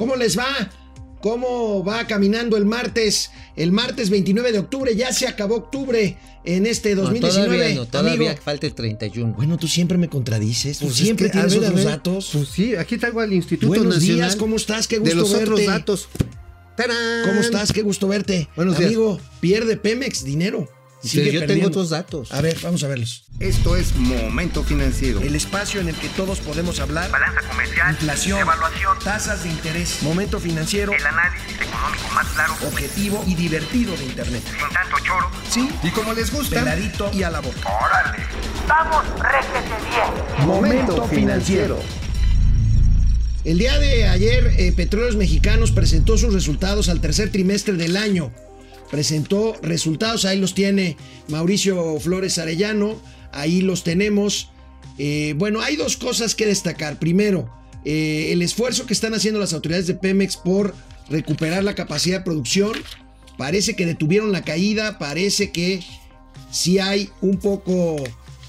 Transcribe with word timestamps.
¿Cómo 0.00 0.16
les 0.16 0.38
va? 0.38 0.70
¿Cómo 1.20 1.84
va 1.84 2.06
caminando 2.06 2.56
el 2.56 2.64
martes? 2.64 3.30
El 3.54 3.70
martes 3.70 4.08
29 4.08 4.52
de 4.52 4.58
octubre, 4.60 4.96
ya 4.96 5.12
se 5.12 5.28
acabó 5.28 5.56
octubre 5.56 6.16
en 6.42 6.64
este 6.64 6.94
2019. 6.94 7.34
No, 7.34 7.50
todavía 7.50 7.74
no, 7.74 7.86
todavía 7.86 8.12
Amigo, 8.30 8.42
falta 8.42 8.66
el 8.66 8.72
31. 8.72 9.34
Bueno, 9.34 9.58
tú 9.58 9.68
siempre 9.68 9.98
me 9.98 10.08
contradices, 10.08 10.78
tú 10.78 10.86
Pues 10.86 10.96
es 10.96 11.04
siempre 11.04 11.26
que, 11.26 11.32
tienes 11.32 11.52
ver, 11.52 11.64
otros 11.64 11.84
ver, 11.84 11.84
datos. 11.84 12.30
Pues 12.32 12.48
sí, 12.48 12.76
aquí 12.76 12.96
traigo 12.96 13.20
al 13.20 13.30
Instituto 13.30 13.68
Buenos 13.68 13.96
Nacional 13.96 14.30
días, 14.30 14.36
¿cómo 14.36 14.56
estás? 14.56 14.88
Qué 14.88 14.96
gusto 14.96 15.14
de 15.14 15.20
los 15.20 15.32
verte. 15.32 15.44
otros 15.44 15.66
datos. 15.66 16.08
¡Tarán! 16.78 17.28
¿Cómo 17.28 17.40
estás? 17.42 17.70
Qué 17.70 17.82
gusto 17.82 18.08
verte. 18.08 18.48
Buenos 18.56 18.78
días. 18.78 18.88
Amigo, 18.88 19.20
pierde 19.40 19.76
Pemex 19.76 20.24
dinero. 20.24 20.66
Sigue 21.02 21.32
yo 21.32 21.46
tengo 21.46 21.66
otros 21.68 21.90
datos. 21.90 22.30
A 22.32 22.40
ver, 22.40 22.58
vamos 22.62 22.82
a 22.84 22.88
verlos. 22.88 23.24
Esto 23.38 23.74
es 23.76 23.94
Momento 23.96 24.62
Financiero. 24.62 25.20
El 25.20 25.34
espacio 25.34 25.80
en 25.80 25.88
el 25.88 25.94
que 25.96 26.08
todos 26.10 26.40
podemos 26.40 26.78
hablar. 26.80 27.10
Balanza 27.10 27.40
comercial, 27.48 27.90
Inflación, 27.92 28.38
evaluación, 28.40 28.98
tasas 29.02 29.42
de 29.44 29.48
interés, 29.48 30.02
momento 30.02 30.38
financiero, 30.38 30.92
el 30.92 31.06
análisis 31.06 31.54
económico 31.54 32.08
más 32.14 32.26
claro, 32.28 32.54
objetivo 32.66 33.24
y 33.26 33.34
divertido 33.34 33.96
de 33.96 34.04
Internet. 34.04 34.42
sin 34.44 34.74
tanto 34.74 34.96
choro. 35.04 35.30
Sí, 35.48 35.68
Y 35.82 35.90
como 35.90 36.12
les 36.12 36.30
gusta, 36.32 36.56
peladito 36.60 37.10
y 37.14 37.22
a 37.22 37.30
la 37.30 37.40
boca. 37.40 37.60
¡Órale! 37.66 38.18
¡Vamos, 38.68 39.04
réjete 39.18 39.74
bien! 39.90 40.46
Momento 40.46 41.06
Financiero. 41.08 41.78
El 43.42 43.58
día 43.58 43.78
de 43.78 44.06
ayer, 44.06 44.52
eh, 44.58 44.72
Petróleos 44.76 45.16
Mexicanos 45.16 45.70
presentó 45.72 46.18
sus 46.18 46.34
resultados 46.34 46.90
al 46.90 47.00
tercer 47.00 47.32
trimestre 47.32 47.72
del 47.74 47.96
año. 47.96 48.30
Presentó 48.90 49.54
resultados, 49.62 50.24
ahí 50.24 50.38
los 50.38 50.54
tiene 50.54 50.96
Mauricio 51.28 51.98
Flores 52.00 52.38
Arellano, 52.38 53.00
ahí 53.32 53.60
los 53.60 53.84
tenemos. 53.84 54.50
Eh, 54.98 55.34
bueno, 55.36 55.60
hay 55.60 55.76
dos 55.76 55.96
cosas 55.96 56.34
que 56.34 56.46
destacar. 56.46 56.98
Primero, 56.98 57.48
eh, 57.84 58.30
el 58.32 58.42
esfuerzo 58.42 58.86
que 58.86 58.92
están 58.92 59.14
haciendo 59.14 59.40
las 59.40 59.52
autoridades 59.52 59.86
de 59.86 59.94
Pemex 59.94 60.36
por 60.36 60.74
recuperar 61.08 61.64
la 61.64 61.74
capacidad 61.74 62.18
de 62.18 62.24
producción. 62.24 62.72
Parece 63.38 63.74
que 63.74 63.86
detuvieron 63.86 64.32
la 64.32 64.42
caída, 64.42 64.98
parece 64.98 65.50
que 65.50 65.82
sí 66.50 66.78
hay 66.78 67.10
un 67.20 67.38
poco, 67.38 67.96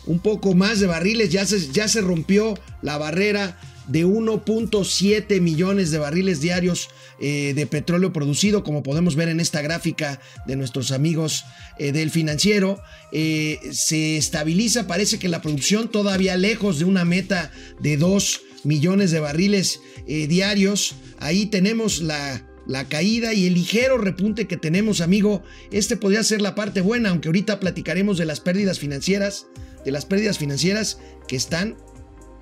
un 0.06 0.20
poco 0.20 0.54
más 0.54 0.80
de 0.80 0.88
barriles, 0.88 1.30
ya 1.30 1.46
se, 1.46 1.72
ya 1.72 1.88
se 1.88 2.02
rompió 2.02 2.60
la 2.82 2.98
barrera 2.98 3.60
de 3.92 4.06
1.7 4.06 5.42
millones 5.42 5.92
de 5.92 6.00
barriles 6.00 6.40
diarios 6.40 6.90
eh, 7.20 7.54
de 7.54 7.68
petróleo 7.68 8.14
producido, 8.14 8.64
como 8.64 8.84
podemos 8.84 9.16
ver 9.16 9.28
en 9.30 9.40
esta 9.40 9.62
gráfica 9.62 10.22
de 10.48 10.56
nuestros 10.56 10.92
amigos 10.92 11.44
eh, 11.78 11.92
del 11.92 12.10
financiero. 12.10 12.80
Eh, 13.12 13.60
se 13.72 14.18
estabiliza, 14.18 14.88
parece 14.88 15.20
que 15.20 15.28
la 15.28 15.42
producción 15.42 15.92
todavía 15.92 16.38
lejos 16.38 16.80
de 16.80 16.86
una 16.86 17.04
meta 17.04 17.52
de 17.80 17.98
2 17.98 18.42
millones 18.64 19.12
de 19.12 19.20
barriles 19.20 19.82
diarios. 20.06 20.96
Ahí 21.20 21.46
tenemos 21.48 22.02
la, 22.02 22.46
la 22.68 22.88
caída 22.88 23.34
y 23.34 23.48
el 23.48 23.56
ligero 23.56 23.98
repunte 23.98 24.48
que 24.48 24.58
tenemos, 24.58 25.02
amigo. 25.02 25.44
Este 25.72 25.98
podría 25.98 26.24
ser 26.24 26.42
la 26.42 26.56
parte 26.56 26.82
buena, 26.82 27.10
aunque 27.10 27.28
ahorita 27.28 27.60
platicaremos 27.60 28.18
de 28.18 28.26
las 28.26 28.40
pérdidas 28.40 28.80
financieras, 28.80 29.48
de 29.84 29.92
las 29.92 30.06
pérdidas 30.06 30.38
financieras 30.38 31.00
que 31.28 31.36
están, 31.36 31.76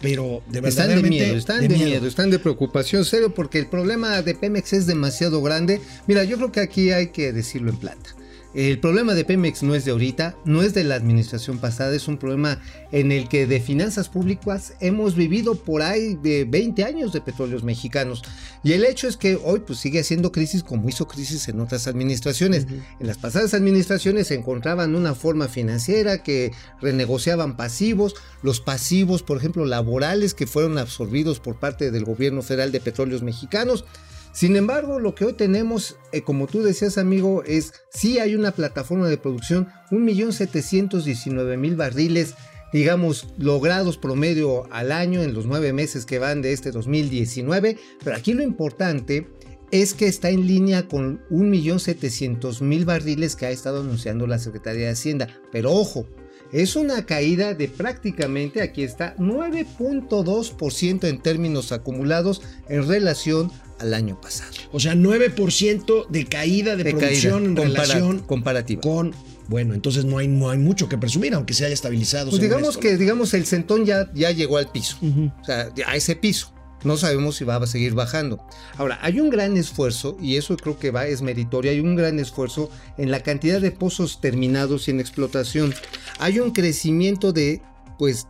pero 0.02 0.42
de 0.48 0.68
Están 0.68 0.90
de 0.90 1.10
miedo, 1.10 1.36
están 1.36 1.62
de, 1.62 1.70
miedo. 1.70 2.08
están 2.08 2.30
de 2.30 2.40
preocupación 2.40 3.06
serio 3.06 3.34
porque 3.34 3.60
el 3.60 3.68
problema 3.68 4.22
de 4.22 4.36
Pemex 4.36 4.74
es 4.74 4.88
demasiado 4.88 5.42
grande. 5.42 5.82
Mira, 6.08 6.24
yo 6.24 6.38
creo 6.38 6.52
que 6.52 6.62
aquí 6.62 6.92
hay 6.92 7.08
que 7.08 7.34
decirlo 7.34 7.70
en 7.72 7.78
plata. 7.78 8.16
El 8.56 8.80
problema 8.80 9.14
de 9.14 9.26
Pemex 9.26 9.62
no 9.62 9.76
es 9.76 9.86
de 9.86 9.92
ahorita, 9.92 10.36
no 10.44 10.64
es 10.64 10.74
de 10.74 10.84
la 10.84 10.96
administración 10.96 11.60
pasada, 11.60 11.96
es 11.96 12.08
un 12.08 12.18
problema 12.18 12.60
en 12.92 13.12
el 13.12 13.30
que 13.30 13.46
de 13.46 13.60
finanzas 13.60 14.10
públicas 14.10 14.74
hemos 14.80 15.14
vivido 15.14 15.54
por 15.54 15.84
ahí 15.84 16.16
de 16.16 16.46
20 16.46 16.84
años 16.84 17.14
de 17.14 17.22
petróleos 17.22 17.64
mexicanos. 17.64 18.24
Y 18.64 18.74
el 18.74 18.86
hecho 18.86 19.08
es 19.08 19.18
que 19.18 19.36
hoy 19.36 19.60
pues 19.60 19.78
sigue 19.78 20.00
haciendo 20.00 20.32
crisis 20.32 20.64
como 20.64 20.90
hizo 20.90 21.08
crisis 21.08 21.48
en 21.48 21.60
otras 21.60 21.86
administraciones. 21.86 22.66
En 23.00 23.06
las 23.06 23.20
pasadas 23.20 23.54
administraciones 23.54 24.28
se 24.28 24.36
encontraban 24.36 24.96
una 24.96 25.14
forma 25.14 25.48
financiera 25.48 26.24
que 26.24 26.52
renegociaban 26.82 27.56
pasivos, 27.56 28.16
los 28.42 28.62
pasivos, 28.62 29.22
por 29.22 29.38
ejemplo, 29.38 29.64
laborales 29.66 30.34
que 30.34 30.48
fueron 30.48 30.80
absorbidos 30.80 31.40
por 31.40 31.60
parte 31.60 31.92
del 31.92 32.04
gobierno 32.04 32.42
federal 32.42 32.72
de 32.72 32.80
petróleos 32.80 33.22
mexicanos. 33.22 33.86
Sin 34.32 34.56
embargo, 34.56 35.00
lo 35.00 35.16
que 35.16 35.26
hoy 35.26 35.34
tenemos, 35.34 35.98
eh, 36.12 36.22
como 36.22 36.48
tú 36.48 36.62
decías 36.62 36.98
amigo, 36.98 37.44
es 37.46 37.74
sí 37.90 38.20
hay 38.20 38.36
una 38.36 38.52
plataforma 38.52 39.08
de 39.10 39.18
producción, 39.18 39.68
1.719.000 39.92 41.76
barriles, 41.76 42.36
digamos, 42.72 43.28
logrados 43.38 43.98
promedio 43.98 44.72
al 44.72 44.92
año 44.92 45.24
en 45.24 45.34
los 45.34 45.46
nueve 45.46 45.74
meses 45.74 46.06
que 46.06 46.20
van 46.20 46.42
de 46.42 46.54
este 46.54 46.72
2019, 46.72 47.78
pero 48.04 48.16
aquí 48.16 48.34
lo 48.34 48.44
importante 48.44 49.28
es 49.72 49.94
que 49.94 50.08
está 50.08 50.30
en 50.30 50.48
línea 50.48 50.88
con 50.88 51.22
1.700.000 51.30 52.86
barriles 52.86 53.36
que 53.36 53.48
ha 53.48 53.52
estado 53.52 53.82
anunciando 53.82 54.26
la 54.28 54.40
Secretaría 54.40 54.86
de 54.86 54.92
Hacienda. 54.92 55.28
Pero 55.52 55.74
ojo, 55.74 56.08
es 56.52 56.76
una 56.76 57.06
caída 57.06 57.54
de 57.54 57.68
prácticamente, 57.68 58.62
aquí 58.62 58.84
está, 58.84 59.16
9.2% 59.18 61.08
en 61.08 61.22
términos 61.22 61.72
acumulados 61.72 62.42
en 62.68 62.88
relación 62.88 63.52
al 63.80 63.94
año 63.94 64.20
pasado. 64.20 64.52
O 64.72 64.80
sea, 64.80 64.94
9% 64.96 66.08
de 66.10 66.26
caída 66.26 66.76
de, 66.76 66.84
De 66.84 66.92
producción 66.92 67.34
caída 67.34 67.48
en 67.48 67.56
compara- 67.56 67.84
relación 67.86 68.20
comparativa. 68.20 68.82
con. 68.82 69.14
Bueno, 69.48 69.74
entonces 69.74 70.06
no 70.06 70.20
hay, 70.20 70.28
no 70.28 70.50
hay 70.52 70.60
mucho 70.60 70.88
que 70.88 70.98
presumir, 71.00 71.34
aunque 71.34 71.56
se 71.56 71.66
haya 71.66 71.74
estabilizado. 71.74 72.30
Pues 72.30 72.40
digamos 72.42 72.70
esto, 72.70 72.82
que 72.82 72.98
digamos 72.98 73.34
el 73.34 73.48
centón 73.48 73.84
ya, 73.86 74.12
ya 74.14 74.30
llegó 74.30 74.58
al 74.58 74.72
piso, 74.72 74.98
o 75.02 75.32
sea, 75.46 75.72
a 75.88 75.96
ese 75.96 76.16
piso. 76.16 76.54
No 76.84 76.96
sabemos 76.98 77.36
si 77.38 77.44
va 77.46 77.56
a 77.58 77.66
seguir 77.68 77.94
bajando. 77.94 78.40
Ahora, 78.78 79.00
hay 79.02 79.20
un 79.20 79.30
gran 79.32 79.58
esfuerzo, 79.58 80.16
y 80.22 80.36
eso 80.38 80.56
creo 80.56 80.78
que 80.80 80.92
va, 80.92 81.08
es 81.08 81.22
meritorio, 81.24 81.72
hay 81.72 81.80
un 81.82 81.96
gran 81.96 82.20
esfuerzo 82.20 82.70
en 82.98 83.10
la 83.12 83.20
cantidad 83.22 83.60
de 83.60 83.72
pozos 83.72 84.22
terminados 84.22 84.88
y 84.88 84.92
en 84.92 85.00
explotación. 85.02 85.74
Hay 86.20 86.40
un 86.40 86.52
crecimiento 86.52 87.34
de, 87.34 87.62
pues, 87.98 88.28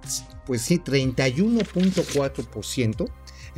pues 0.48 0.62
sí, 0.62 0.80
31.4% 0.80 3.10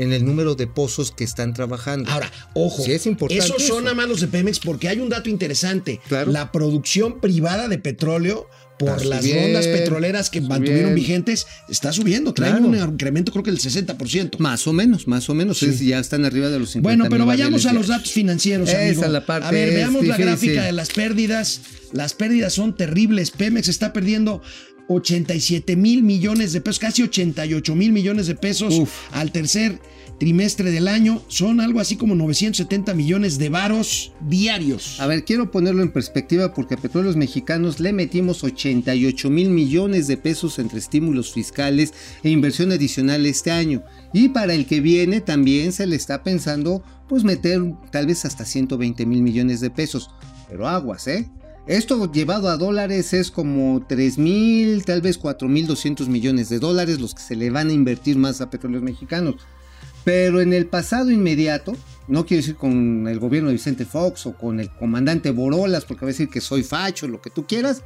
en 0.01 0.13
el 0.13 0.25
número 0.25 0.55
de 0.55 0.67
pozos 0.67 1.11
que 1.11 1.23
están 1.23 1.53
trabajando. 1.53 2.09
Ahora, 2.09 2.31
ojo, 2.53 2.83
Sí, 2.83 2.91
es 2.91 3.05
importante 3.05 3.43
esos 3.45 3.61
son 3.63 3.83
eso. 3.83 3.91
a 3.91 3.93
manos 3.93 4.19
de 4.21 4.27
Pemex 4.27 4.59
porque 4.59 4.89
hay 4.89 4.99
un 4.99 5.09
dato 5.09 5.29
interesante. 5.29 5.99
Claro. 6.07 6.31
La 6.31 6.51
producción 6.51 7.19
privada 7.21 7.67
de 7.67 7.77
petróleo 7.77 8.47
por 8.79 8.93
Está 8.97 9.05
las 9.05 9.19
subiendo, 9.21 9.43
rondas 9.43 9.67
petroleras 9.67 10.29
que 10.31 10.41
mantuvieron 10.41 10.95
vigentes 10.95 11.45
está 11.69 11.93
subiendo. 11.93 12.33
Traen 12.33 12.63
Claro. 12.63 12.67
un 12.87 12.93
incremento 12.93 13.31
creo 13.31 13.43
que 13.43 13.51
del 13.51 13.59
60%. 13.59 14.39
Más 14.39 14.65
o 14.65 14.73
menos, 14.73 15.07
más 15.07 15.29
o 15.29 15.35
menos, 15.35 15.59
Sí. 15.59 15.67
es- 15.67 15.79
ya 15.81 15.99
están 15.99 16.25
arriba 16.25 16.49
de 16.49 16.57
los 16.57 16.71
50 16.71 16.81
Bueno, 17.03 17.07
pero 17.11 17.27
vayamos 17.27 17.67
a 17.67 17.73
los 17.73 17.87
datos 17.87 18.09
financieros, 18.11 18.69
Esa 18.69 18.81
amigo. 18.81 19.07
la 19.07 19.23
parte 19.23 19.47
a 19.47 19.51
ver, 19.51 19.69
veamos 19.69 20.03
la 20.07 20.17
gráfica 20.17 20.63
de 20.63 20.71
las 20.71 20.89
pérdidas. 20.89 21.61
Las 21.93 22.13
pérdidas 22.15 22.53
son 22.53 22.75
terribles. 22.75 23.29
Pemex 23.29 23.67
está 23.67 23.93
perdiendo 23.93 24.41
87 24.87 25.75
mil 25.75 26.03
millones 26.03 26.53
de 26.53 26.61
pesos, 26.61 26.79
casi 26.79 27.03
88 27.03 27.75
mil 27.75 27.91
millones 27.91 28.27
de 28.27 28.35
pesos 28.35 28.77
Uf. 28.77 28.91
al 29.11 29.31
tercer 29.31 29.79
trimestre 30.19 30.69
del 30.69 30.87
año. 30.87 31.23
Son 31.29 31.59
algo 31.59 31.79
así 31.79 31.95
como 31.95 32.13
970 32.13 32.93
millones 32.93 33.39
de 33.39 33.49
varos 33.49 34.13
diarios. 34.21 34.99
A 34.99 35.07
ver, 35.07 35.25
quiero 35.25 35.49
ponerlo 35.49 35.81
en 35.81 35.91
perspectiva 35.91 36.53
porque 36.53 36.75
a 36.75 36.77
Petróleos 36.77 37.15
Mexicanos 37.15 37.79
le 37.79 37.91
metimos 37.91 38.43
88 38.43 39.29
mil 39.31 39.49
millones 39.49 40.07
de 40.07 40.17
pesos 40.17 40.59
entre 40.59 40.77
estímulos 40.77 41.33
fiscales 41.33 41.93
e 42.23 42.29
inversión 42.29 42.71
adicional 42.71 43.25
este 43.25 43.49
año. 43.49 43.83
Y 44.13 44.29
para 44.29 44.53
el 44.53 44.67
que 44.67 44.79
viene 44.79 45.21
también 45.21 45.71
se 45.71 45.87
le 45.87 45.95
está 45.95 46.21
pensando 46.21 46.83
pues 47.09 47.23
meter 47.23 47.59
tal 47.91 48.05
vez 48.05 48.23
hasta 48.23 48.45
120 48.45 49.05
mil 49.05 49.23
millones 49.23 49.59
de 49.59 49.71
pesos. 49.71 50.11
Pero 50.47 50.67
aguas, 50.67 51.07
¿eh? 51.07 51.27
Esto 51.67 52.11
llevado 52.11 52.49
a 52.49 52.57
dólares 52.57 53.13
es 53.13 53.29
como 53.29 53.85
3 53.87 54.17
mil, 54.17 54.83
tal 54.83 55.01
vez 55.01 55.17
4 55.19 55.47
mil 55.47 55.67
200 55.67 56.09
millones 56.09 56.49
de 56.49 56.59
dólares 56.59 56.99
los 56.99 57.13
que 57.13 57.21
se 57.21 57.35
le 57.35 57.51
van 57.51 57.69
a 57.69 57.73
invertir 57.73 58.17
más 58.17 58.41
a 58.41 58.49
Petróleos 58.49 58.83
Mexicanos. 58.83 59.35
Pero 60.03 60.41
en 60.41 60.53
el 60.53 60.65
pasado 60.65 61.11
inmediato, 61.11 61.75
no 62.07 62.25
quiero 62.25 62.41
decir 62.41 62.55
con 62.55 63.07
el 63.07 63.19
gobierno 63.19 63.49
de 63.49 63.55
Vicente 63.55 63.85
Fox 63.85 64.25
o 64.25 64.33
con 64.33 64.59
el 64.59 64.71
comandante 64.71 65.29
Borolas, 65.29 65.85
porque 65.85 66.05
va 66.05 66.09
a 66.09 66.13
decir 66.13 66.29
que 66.29 66.41
soy 66.41 66.63
facho, 66.63 67.07
lo 67.07 67.21
que 67.21 67.29
tú 67.29 67.45
quieras, 67.45 67.83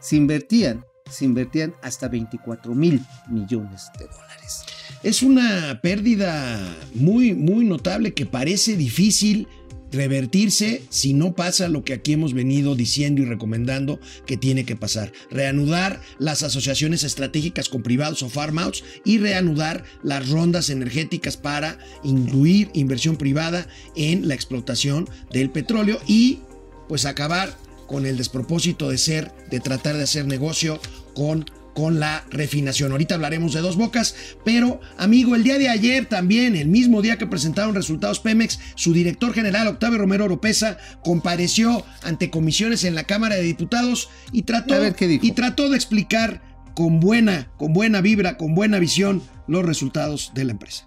se 0.00 0.16
invertían, 0.16 0.84
se 1.10 1.24
invertían 1.24 1.74
hasta 1.82 2.08
24 2.08 2.74
mil 2.74 3.00
millones 3.30 3.88
de 3.98 4.06
dólares. 4.06 4.64
Es 5.02 5.22
una 5.22 5.80
pérdida 5.82 6.76
muy, 6.94 7.34
muy 7.34 7.64
notable 7.64 8.12
que 8.12 8.26
parece 8.26 8.76
difícil 8.76 9.48
revertirse 9.94 10.82
si 10.90 11.14
no 11.14 11.34
pasa 11.34 11.68
lo 11.68 11.84
que 11.84 11.94
aquí 11.94 12.12
hemos 12.12 12.34
venido 12.34 12.74
diciendo 12.74 13.22
y 13.22 13.24
recomendando 13.24 14.00
que 14.26 14.36
tiene 14.36 14.64
que 14.64 14.76
pasar. 14.76 15.12
Reanudar 15.30 16.00
las 16.18 16.42
asociaciones 16.42 17.04
estratégicas 17.04 17.68
con 17.68 17.82
privados 17.82 18.22
o 18.22 18.28
farm 18.28 18.58
outs 18.58 18.84
y 19.04 19.18
reanudar 19.18 19.84
las 20.02 20.28
rondas 20.28 20.70
energéticas 20.70 21.36
para 21.36 21.78
incluir 22.02 22.70
inversión 22.74 23.16
privada 23.16 23.66
en 23.96 24.28
la 24.28 24.34
explotación 24.34 25.08
del 25.30 25.50
petróleo 25.50 26.00
y 26.06 26.40
pues 26.88 27.04
acabar 27.06 27.56
con 27.86 28.06
el 28.06 28.16
despropósito 28.16 28.88
de 28.88 28.98
ser, 28.98 29.32
de 29.50 29.60
tratar 29.60 29.96
de 29.96 30.04
hacer 30.04 30.26
negocio 30.26 30.80
con 31.14 31.44
con 31.74 32.00
la 32.00 32.24
refinación. 32.30 32.92
Ahorita 32.92 33.16
hablaremos 33.16 33.52
de 33.52 33.60
dos 33.60 33.76
bocas, 33.76 34.14
pero 34.44 34.80
amigo, 34.96 35.34
el 35.34 35.42
día 35.42 35.58
de 35.58 35.68
ayer 35.68 36.06
también, 36.06 36.56
el 36.56 36.68
mismo 36.68 37.02
día 37.02 37.18
que 37.18 37.26
presentaron 37.26 37.74
resultados 37.74 38.20
Pemex, 38.20 38.58
su 38.76 38.92
director 38.92 39.34
general 39.34 39.66
Octavio 39.66 39.98
Romero 39.98 40.24
Oropesa 40.24 40.78
compareció 41.02 41.84
ante 42.02 42.30
comisiones 42.30 42.84
en 42.84 42.94
la 42.94 43.04
Cámara 43.04 43.34
de 43.34 43.42
Diputados 43.42 44.08
y 44.32 44.42
trató, 44.42 44.74
y 45.00 45.32
trató 45.32 45.68
de 45.68 45.76
explicar 45.76 46.40
con 46.74 47.00
buena, 47.00 47.48
con 47.56 47.72
buena 47.72 48.00
vibra, 48.00 48.36
con 48.36 48.54
buena 48.54 48.78
visión 48.78 49.22
los 49.46 49.64
resultados 49.64 50.32
de 50.34 50.44
la 50.44 50.52
empresa. 50.52 50.86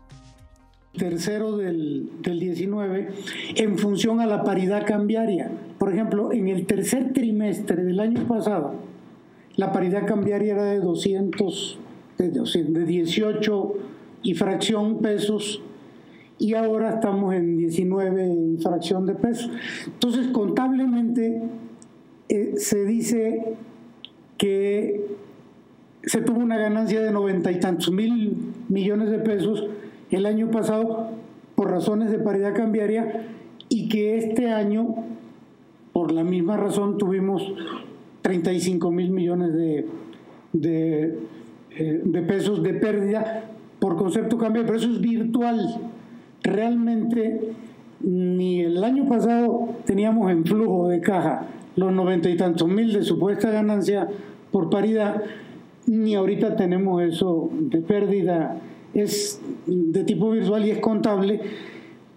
tercero 0.98 1.57
del, 1.57 2.10
del 2.22 2.40
19 2.40 3.10
en 3.56 3.78
función 3.78 4.19
a 4.19 4.25
la 4.25 4.44
paridad 4.44 4.86
cambiaria. 4.86 5.51
Por 5.78 5.94
ejemplo, 5.94 6.31
en 6.33 6.48
el 6.48 6.66
tercer 6.66 7.13
trimestre 7.13 7.83
del 7.83 8.00
año 8.00 8.28
pasado, 8.28 8.75
la 9.57 9.71
paridad 9.71 10.06
cambiaria 10.06 10.54
era 10.54 10.63
de 10.63 10.80
200, 10.80 11.80
de, 12.19 12.30
200, 12.30 12.74
de 12.74 12.86
18 12.86 13.74
y 14.24 14.33
fracción 14.36 15.00
pesos 15.00 15.62
y 16.39 16.54
ahora 16.54 16.92
estamos 16.92 17.33
en 17.33 17.57
19 17.57 18.27
y 18.27 18.57
fracción 18.62 19.07
de 19.07 19.15
pesos. 19.15 19.50
Entonces, 19.88 20.27
contablemente 20.27 21.42
eh, 22.30 22.54
se 22.57 22.86
dice 22.86 23.56
que 24.38 25.07
se 26.04 26.21
tuvo 26.21 26.39
una 26.39 26.57
ganancia 26.57 27.01
de 27.01 27.12
noventa 27.12 27.51
y 27.51 27.59
tantos 27.59 27.92
mil 27.92 28.38
millones 28.69 29.09
de 29.09 29.19
pesos 29.19 29.65
el 30.12 30.27
año 30.27 30.51
pasado 30.51 31.09
por 31.56 31.71
razones 31.71 32.12
de 32.12 32.19
paridad 32.19 32.56
cambiaria 32.56 33.25
y 33.69 33.89
que 33.89 34.18
este 34.18 34.51
año, 34.51 34.95
por 35.92 36.12
la 36.12 36.24
misma 36.24 36.56
razón, 36.56 37.00
tuvimos 37.00 37.42
35 38.27 38.91
mil 38.91 39.12
millones 39.12 39.53
de, 39.53 39.85
eh, 41.71 42.01
de 42.03 42.21
pesos 42.24 42.62
de 42.62 42.74
pérdida 42.74 43.45
por 43.79 43.95
concepto 43.95 44.38
cambiario, 44.38 44.68
pero 44.68 44.79
eso 44.79 44.91
es 44.91 45.00
virtual. 45.00 45.79
Realmente 46.44 47.53
ni 48.01 48.59
el 48.62 48.83
año 48.83 49.07
pasado 49.07 49.69
teníamos 49.85 50.29
en 50.29 50.44
flujo 50.44 50.89
de 50.89 51.00
caja 51.00 51.47
los 51.77 51.94
noventa 51.94 52.29
y 52.29 52.35
tantos 52.35 52.68
mil 52.68 52.91
de 52.91 53.03
supuesta 53.03 53.50
ganancia 53.50 54.09
por 54.51 54.69
paridad, 54.69 55.23
ni 55.85 56.15
ahorita 56.15 56.57
tenemos 56.57 57.01
eso 57.03 57.50
de 57.53 57.80
pérdida, 57.80 58.57
es 58.94 59.39
de 59.65 60.03
tipo 60.03 60.31
virtual 60.31 60.65
y 60.65 60.71
es 60.71 60.80
contable, 60.80 61.39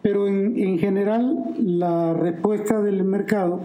pero 0.03 0.27
en, 0.27 0.59
en 0.59 0.79
general 0.81 1.39
la 1.57 2.15
respuesta 2.15 2.83
del 2.83 3.05
mercado 3.05 3.61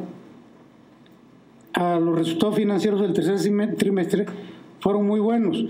a 1.76 2.00
los 2.00 2.18
resultados 2.18 2.56
financieros 2.56 3.02
del 3.02 3.14
tercer 3.14 3.38
trimestre 3.78 4.26
fueron 4.80 5.06
muy 5.06 5.20
buenos. 5.20 5.64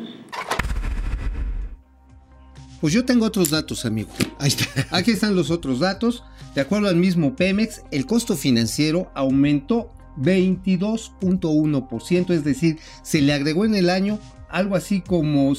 Pues 2.80 2.94
yo 2.94 3.04
tengo 3.06 3.25
otros 3.25 3.50
datos, 3.50 3.86
amigo. 3.86 4.12
Aquí 4.92 5.10
están 5.12 5.36
los 5.36 5.50
otros 5.50 5.80
datos. 5.80 6.24
De 6.54 6.62
acuerdo 6.62 6.88
al 6.88 6.96
mismo 6.96 7.36
Pemex, 7.36 7.81
el 7.92 8.06
costo 8.06 8.36
financiero 8.36 9.12
aumentó 9.16 9.90
22.1%, 10.18 12.31
es 12.31 12.46
decir, 12.46 12.78
se 13.02 13.22
le 13.22 13.34
agregó 13.34 13.66
en 13.66 13.75
el 13.75 13.90
año 13.90 14.19
algo 14.56 14.75
así 14.75 15.02
como 15.02 15.54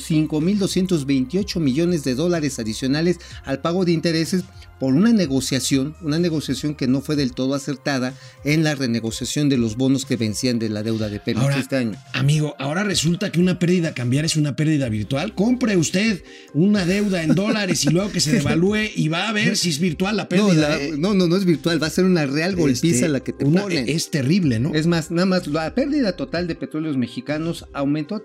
5.228 0.60 1.60
millones 1.60 2.02
de 2.04 2.14
dólares 2.14 2.58
adicionales 2.58 3.18
al 3.44 3.60
pago 3.60 3.84
de 3.84 3.92
intereses 3.92 4.44
por 4.80 4.92
una 4.92 5.10
negociación, 5.10 5.96
una 6.02 6.18
negociación 6.18 6.74
que 6.74 6.86
no 6.86 7.00
fue 7.00 7.16
del 7.16 7.32
todo 7.32 7.54
acertada 7.54 8.12
en 8.44 8.62
la 8.62 8.74
renegociación 8.74 9.48
de 9.48 9.56
los 9.56 9.76
bonos 9.78 10.04
que 10.04 10.16
vencían 10.16 10.58
de 10.58 10.68
la 10.68 10.82
deuda 10.82 11.08
de 11.08 11.18
Pemex 11.18 11.42
Ahora, 11.42 11.58
este 11.58 11.76
año. 11.76 11.92
amigo, 12.12 12.54
ahora 12.58 12.84
resulta 12.84 13.32
que 13.32 13.40
una 13.40 13.58
pérdida 13.58 13.94
cambiar 13.94 14.26
es 14.26 14.36
una 14.36 14.54
pérdida 14.54 14.90
virtual. 14.90 15.34
Compre 15.34 15.78
usted 15.78 16.22
una 16.52 16.84
deuda 16.84 17.22
en 17.22 17.34
dólares 17.34 17.86
y 17.86 17.88
luego 17.90 18.12
que 18.12 18.20
se 18.20 18.32
devalúe 18.36 18.90
y 18.94 19.08
va 19.08 19.30
a 19.30 19.32
ver 19.32 19.56
si 19.56 19.70
es 19.70 19.78
virtual 19.78 20.14
la 20.18 20.24
No, 20.24 20.28
pérdida. 20.28 20.68
la- 20.68 20.82
eh. 20.82 20.92
no, 20.98 21.14
no, 21.14 21.26
no 21.26 21.36
es 21.36 21.46
virtual, 21.46 21.82
va 21.82 21.86
a 21.86 21.90
ser 21.90 22.04
una 22.04 22.26
real 22.26 22.54
golpiza 22.54 22.96
Este, 22.96 23.08
la 23.08 23.20
que 23.20 23.32
te 23.32 23.46
una- 23.46 23.62
ponen. 23.62 23.88
Es 23.88 24.10
terrible, 24.10 24.58
¿no? 24.60 24.74
Es 24.74 24.86
más, 24.86 25.10
nada 25.10 25.24
más, 25.26 25.46
la 25.46 25.74
pérdida 25.74 26.16
total 26.16 26.46
de 26.48 26.54
petróleos 26.54 26.98
mexicanos 26.98 27.64
aumentó 27.72 28.14
a 28.14 28.22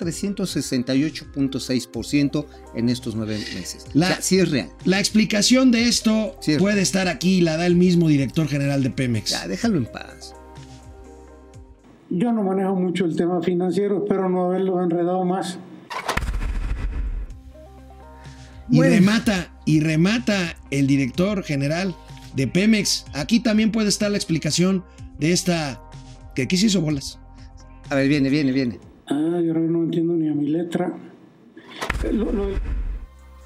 368.6% 0.62 2.46
en 2.76 2.90
estos 2.90 3.16
nueve 3.16 3.38
meses. 3.56 3.86
La- 3.94 4.06
o 4.08 4.10
sea, 4.10 4.22
sí 4.22 4.40
es 4.40 4.50
real. 4.52 4.70
La 4.86 5.00
explicación 5.00 5.72
de 5.72 5.88
esto 5.88 6.36
Sí. 6.42 6.58
puede 6.58 6.82
estar 6.82 7.08
aquí 7.08 7.38
y 7.38 7.42
la 7.42 7.58
da 7.58 7.66
el 7.66 7.76
mismo 7.76 8.08
director 8.08 8.48
general 8.48 8.84
de 8.84 8.90
Pemex. 8.92 9.32
Ya, 9.32 9.48
déjalo 9.48 9.78
en 9.78 9.86
paz. 9.86 10.34
Yo 12.10 12.32
no 12.34 12.44
manejo 12.44 12.76
mucho 12.76 13.06
el 13.06 13.16
tema 13.16 13.42
financiero, 13.42 14.04
espero 14.04 14.30
no 14.30 14.46
haberlo 14.46 14.84
enredado 14.84 15.24
más. 15.24 15.58
Y 18.70 18.78
Bueno. 18.78 18.96
remata, 18.96 19.52
y 19.66 19.80
remata 19.82 20.56
el 20.72 20.88
director 20.88 21.44
general 21.44 21.96
de 22.36 22.48
Pemex. 22.48 23.06
Aquí 23.14 23.40
también 23.42 23.72
puede 23.72 23.90
estar 23.90 24.10
la 24.12 24.18
explicación 24.18 24.84
de 25.20 25.32
esta. 25.34 25.82
que 26.34 26.44
aquí 26.44 26.56
se 26.56 26.68
hizo 26.68 26.80
bolas. 26.80 27.20
A 27.90 27.96
ver, 27.96 28.08
viene, 28.08 28.30
viene, 28.30 28.54
viene. 28.54 28.80
Ah, 29.08 29.42
yo 29.46 29.54
no 29.54 29.84
entiendo 29.84 30.14
ni 30.14 30.21
a 30.32 30.36
mi 30.36 30.48
letra. 30.48 30.94
Lo- 32.12 32.32
lo- 32.32 32.50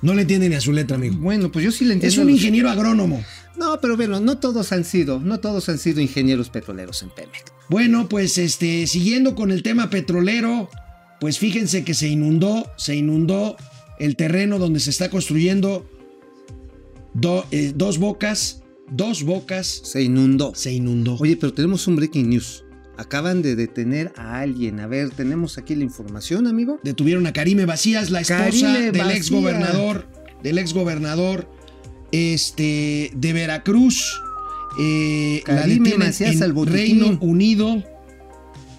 No 0.02 0.14
le 0.14 0.22
entiende 0.22 0.50
ni 0.50 0.56
a 0.56 0.62
su 0.62 0.72
letra, 0.72 0.98
amigo. 0.98 1.16
Bueno, 1.18 1.52
pues 1.52 1.66
yo 1.66 1.72
sí 1.72 1.86
le 1.86 1.94
entiendo. 1.94 2.14
Es 2.14 2.18
un 2.20 2.30
ingeniero 2.30 2.70
agrónomo. 2.70 3.24
No, 3.58 3.80
pero 3.82 3.96
bueno, 3.96 4.20
no 4.20 4.38
todos 4.38 4.72
han 4.74 4.84
sido, 4.84 5.20
no 5.20 5.40
todos 5.40 5.70
han 5.70 5.78
sido 5.78 6.02
ingenieros 6.02 6.50
petroleros 6.50 7.02
en 7.04 7.10
Pemex. 7.10 7.46
Bueno, 7.70 8.08
pues 8.10 8.38
este, 8.38 8.86
siguiendo 8.86 9.34
con 9.34 9.50
el 9.52 9.64
tema 9.64 9.90
petrolero, 9.90 10.70
pues 11.22 11.40
fíjense 11.40 11.84
que 11.86 11.94
se 11.94 12.10
inundó, 12.10 12.70
se 12.78 12.96
inundó 12.96 13.56
el 13.98 14.16
terreno 14.18 14.60
donde 14.60 14.82
se 14.82 14.90
está 14.90 15.10
construyendo 15.10 15.90
do- 17.14 17.46
eh, 17.52 17.72
dos 17.74 17.98
bocas, 17.98 18.62
dos 18.92 19.24
bocas, 19.24 19.68
Se 19.86 20.04
inundó. 20.04 20.54
se 20.54 20.74
inundó. 20.74 21.16
Oye, 21.20 21.38
pero 21.38 21.54
tenemos 21.54 21.88
un 21.88 21.96
breaking 21.96 22.30
news. 22.30 22.65
Acaban 22.98 23.42
de 23.42 23.56
detener 23.56 24.14
a 24.16 24.40
alguien. 24.40 24.80
A 24.80 24.88
ver, 24.88 25.10
tenemos 25.10 25.58
aquí 25.58 25.76
la 25.76 25.84
información, 25.84 26.48
amigo. 26.48 26.80
Detuvieron 26.84 27.28
a 27.28 27.34
Karime 27.34 27.66
Vacías, 27.66 28.10
la 28.10 28.22
esposa 28.22 28.46
Karime 28.46 28.92
del 28.92 29.12
ex 29.12 29.30
gobernador, 29.30 30.08
del 30.44 30.58
ex 30.58 30.74
gobernador 30.74 31.50
este, 32.12 33.12
de 33.14 33.34
Veracruz. 33.34 34.22
Eh, 34.80 35.44
la 35.48 35.68
detienen 35.68 36.14
en 36.20 36.44
al. 36.44 36.66
Reino 36.66 37.18
Unido. 37.22 37.84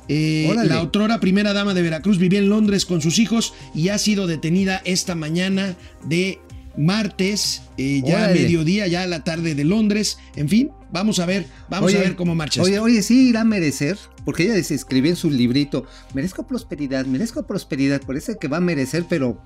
Eh, 0.09 0.55
la 0.65 0.83
otrora 0.83 1.19
primera 1.19 1.53
dama 1.53 1.75
de 1.75 1.83
Veracruz 1.83 2.19
vivía 2.19 2.39
en 2.39 2.49
Londres 2.49 2.87
con 2.87 3.03
sus 3.03 3.19
hijos 3.19 3.55
y 3.75 3.89
ha 3.89 3.99
sido 3.99 4.29
detenida 4.29 4.81
esta 4.85 5.17
mañana 5.17 5.75
de 6.05 6.39
martes, 6.77 7.63
eh, 7.77 8.03
ya 8.05 8.27
a 8.27 8.29
mediodía, 8.29 8.87
ya 8.87 9.03
a 9.03 9.07
la 9.07 9.25
tarde 9.25 9.55
de 9.55 9.65
Londres. 9.65 10.19
En 10.37 10.49
fin, 10.49 10.71
vamos 10.91 11.19
a 11.19 11.27
ver, 11.27 11.47
vamos 11.69 11.89
Oye, 11.89 11.99
a 11.99 12.03
ver 12.03 12.17
cómo 12.17 12.35
marcha. 12.35 12.63
Oye, 12.63 12.79
oye, 12.79 13.03
sí 13.03 13.29
irá 13.29 13.43
a 13.43 13.45
merecer, 13.45 13.99
porque 14.25 14.45
ella 14.45 14.57
escribió 14.57 15.11
en 15.11 15.17
su 15.17 15.31
librito, 15.31 15.87
merezco 16.15 16.47
prosperidad, 16.47 17.07
merezco 17.07 17.47
prosperidad, 17.47 18.01
parece 18.07 18.37
que 18.37 18.49
va 18.49 18.59
a 18.59 18.61
merecer, 18.61 19.05
pero 19.09 19.41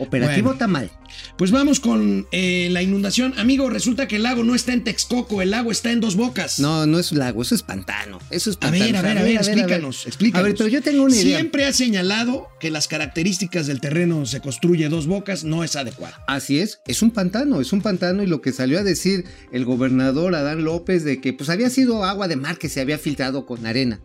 operativo 0.00 0.44
Bueno. 0.48 0.52
está 0.52 0.66
mal. 0.66 0.90
Pues 1.36 1.50
vamos 1.50 1.80
con 1.80 2.26
eh, 2.32 2.68
la 2.70 2.82
inundación. 2.82 3.34
Amigo, 3.38 3.68
resulta 3.70 4.06
que 4.08 4.16
el 4.16 4.22
lago 4.22 4.44
no 4.44 4.54
está 4.54 4.72
en 4.72 4.84
Texcoco, 4.84 5.42
el 5.42 5.50
lago 5.50 5.70
está 5.70 5.90
en 5.92 6.00
Dos 6.00 6.16
Bocas. 6.16 6.58
No, 6.60 6.86
no 6.86 6.98
es 6.98 7.12
lago, 7.12 7.42
eso 7.42 7.54
es 7.54 7.62
pantano, 7.62 8.18
eso 8.30 8.50
es 8.50 8.56
A 8.56 8.60
pantano. 8.60 8.84
ver, 8.84 8.96
a 8.96 9.02
ver, 9.02 9.18
a 9.18 9.22
ver, 9.22 9.36
explícanos, 9.36 10.06
explícanos. 10.06 10.44
A 10.44 10.48
ver, 10.48 10.56
pero 10.56 10.68
yo 10.68 10.82
tengo 10.82 11.02
una 11.04 11.14
idea. 11.16 11.38
Siempre 11.38 11.64
ha 11.66 11.72
señalado 11.72 12.48
que 12.60 12.70
las 12.70 12.88
características 12.88 13.66
del 13.66 13.80
terreno 13.80 14.26
se 14.26 14.40
construye 14.40 14.88
dos 14.88 15.06
bocas 15.06 15.44
no 15.44 15.64
es 15.64 15.76
adecuado. 15.76 16.14
Así 16.26 16.60
es, 16.60 16.80
es 16.86 17.02
un 17.02 17.10
pantano, 17.10 17.60
es 17.60 17.72
un 17.72 17.82
pantano 17.82 18.22
y 18.22 18.26
lo 18.26 18.40
que 18.40 18.52
salió 18.52 18.78
a 18.78 18.82
decir 18.82 19.24
el 19.52 19.64
gobernador 19.64 20.34
Adán 20.34 20.64
López 20.64 21.04
de 21.04 21.20
que 21.20 21.32
pues 21.32 21.50
había 21.50 21.70
sido 21.70 22.04
agua 22.04 22.28
de 22.28 22.36
mar 22.36 22.58
que 22.58 22.68
se 22.68 22.80
había 22.80 22.98
filtrado 22.98 23.46
con 23.46 23.66
arena. 23.66 24.00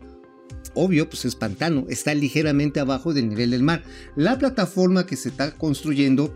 Obvio, 0.76 1.08
pues 1.08 1.24
es 1.24 1.34
pantano, 1.34 1.86
está 1.88 2.14
ligeramente 2.14 2.80
abajo 2.80 3.14
del 3.14 3.30
nivel 3.30 3.50
del 3.50 3.62
mar. 3.62 3.82
La 4.14 4.38
plataforma 4.38 5.06
que 5.06 5.16
se 5.16 5.30
está 5.30 5.52
construyendo 5.52 6.34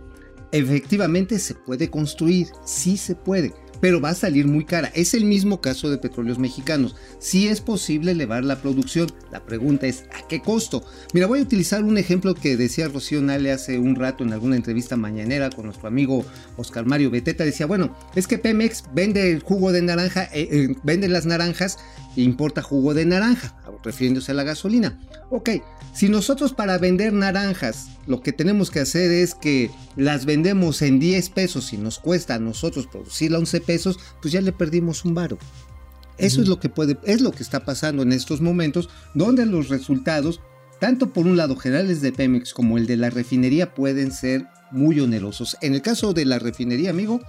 efectivamente 0.50 1.38
se 1.38 1.54
puede 1.54 1.90
construir, 1.90 2.48
sí 2.64 2.96
se 2.96 3.14
puede, 3.14 3.52
pero 3.80 4.00
va 4.00 4.10
a 4.10 4.14
salir 4.14 4.46
muy 4.46 4.64
cara. 4.64 4.90
Es 4.94 5.14
el 5.14 5.24
mismo 5.24 5.60
caso 5.60 5.90
de 5.90 5.98
petróleos 5.98 6.38
mexicanos. 6.38 6.96
Sí 7.18 7.48
es 7.48 7.60
posible 7.60 8.12
elevar 8.12 8.44
la 8.44 8.60
producción. 8.60 9.10
La 9.30 9.44
pregunta 9.44 9.86
es, 9.86 10.04
¿a 10.12 10.26
qué 10.28 10.40
costo? 10.40 10.84
Mira, 11.12 11.26
voy 11.26 11.40
a 11.40 11.42
utilizar 11.42 11.84
un 11.84 11.98
ejemplo 11.98 12.34
que 12.34 12.56
decía 12.56 12.88
Rocío 12.88 13.20
Nale 13.22 13.52
hace 13.52 13.78
un 13.78 13.96
rato 13.96 14.24
en 14.24 14.32
alguna 14.32 14.56
entrevista 14.56 14.96
mañanera 14.96 15.50
con 15.50 15.66
nuestro 15.66 15.88
amigo 15.88 16.24
Oscar 16.56 16.86
Mario 16.86 17.10
Beteta. 17.10 17.44
Decía, 17.44 17.66
bueno, 17.66 17.96
es 18.14 18.26
que 18.26 18.38
Pemex 18.38 18.84
vende 18.94 19.30
el 19.30 19.40
jugo 19.42 19.72
de 19.72 19.82
naranja, 19.82 20.24
eh, 20.32 20.48
eh, 20.50 20.74
vende 20.82 21.08
las 21.08 21.26
naranjas 21.26 21.78
e 22.16 22.22
importa 22.22 22.62
jugo 22.62 22.94
de 22.94 23.06
naranja, 23.06 23.56
refiriéndose 23.82 24.32
a 24.32 24.34
la 24.34 24.44
gasolina. 24.44 24.98
Ok, 25.30 25.50
si 25.94 26.08
nosotros 26.08 26.52
para 26.52 26.78
vender 26.78 27.12
naranjas 27.12 27.88
lo 28.06 28.22
que 28.22 28.32
tenemos 28.32 28.70
que 28.70 28.80
hacer 28.80 29.10
es 29.10 29.34
que 29.34 29.70
las 29.94 30.24
vendemos 30.24 30.82
en 30.82 30.98
10 30.98 31.30
pesos 31.30 31.72
y 31.72 31.76
nos 31.76 32.00
cuesta 32.00 32.34
a 32.34 32.38
nosotros 32.38 32.88
producirla 32.88 33.38
11 33.38 33.60
pesos, 33.60 33.69
pues 34.20 34.32
ya 34.32 34.40
le 34.40 34.52
perdimos 34.52 35.04
un 35.04 35.14
varo. 35.14 35.38
Eso 36.18 36.42
es 36.42 36.48
lo 36.48 36.60
que 36.60 36.68
puede, 36.68 36.98
es 37.04 37.22
lo 37.22 37.32
que 37.32 37.42
está 37.42 37.64
pasando 37.64 38.02
en 38.02 38.12
estos 38.12 38.40
momentos, 38.40 38.90
donde 39.14 39.46
los 39.46 39.68
resultados 39.68 40.40
tanto 40.80 41.12
por 41.12 41.26
un 41.26 41.36
lado 41.36 41.54
generales 41.56 42.00
de 42.00 42.10
Pemex 42.10 42.52
como 42.52 42.78
el 42.78 42.86
de 42.86 42.96
la 42.96 43.10
refinería 43.10 43.74
pueden 43.74 44.10
ser 44.10 44.46
muy 44.72 44.98
onerosos. 44.98 45.56
En 45.60 45.74
el 45.74 45.82
caso 45.82 46.12
de 46.12 46.24
la 46.24 46.38
refinería, 46.38 46.90
amigo, 46.90 47.20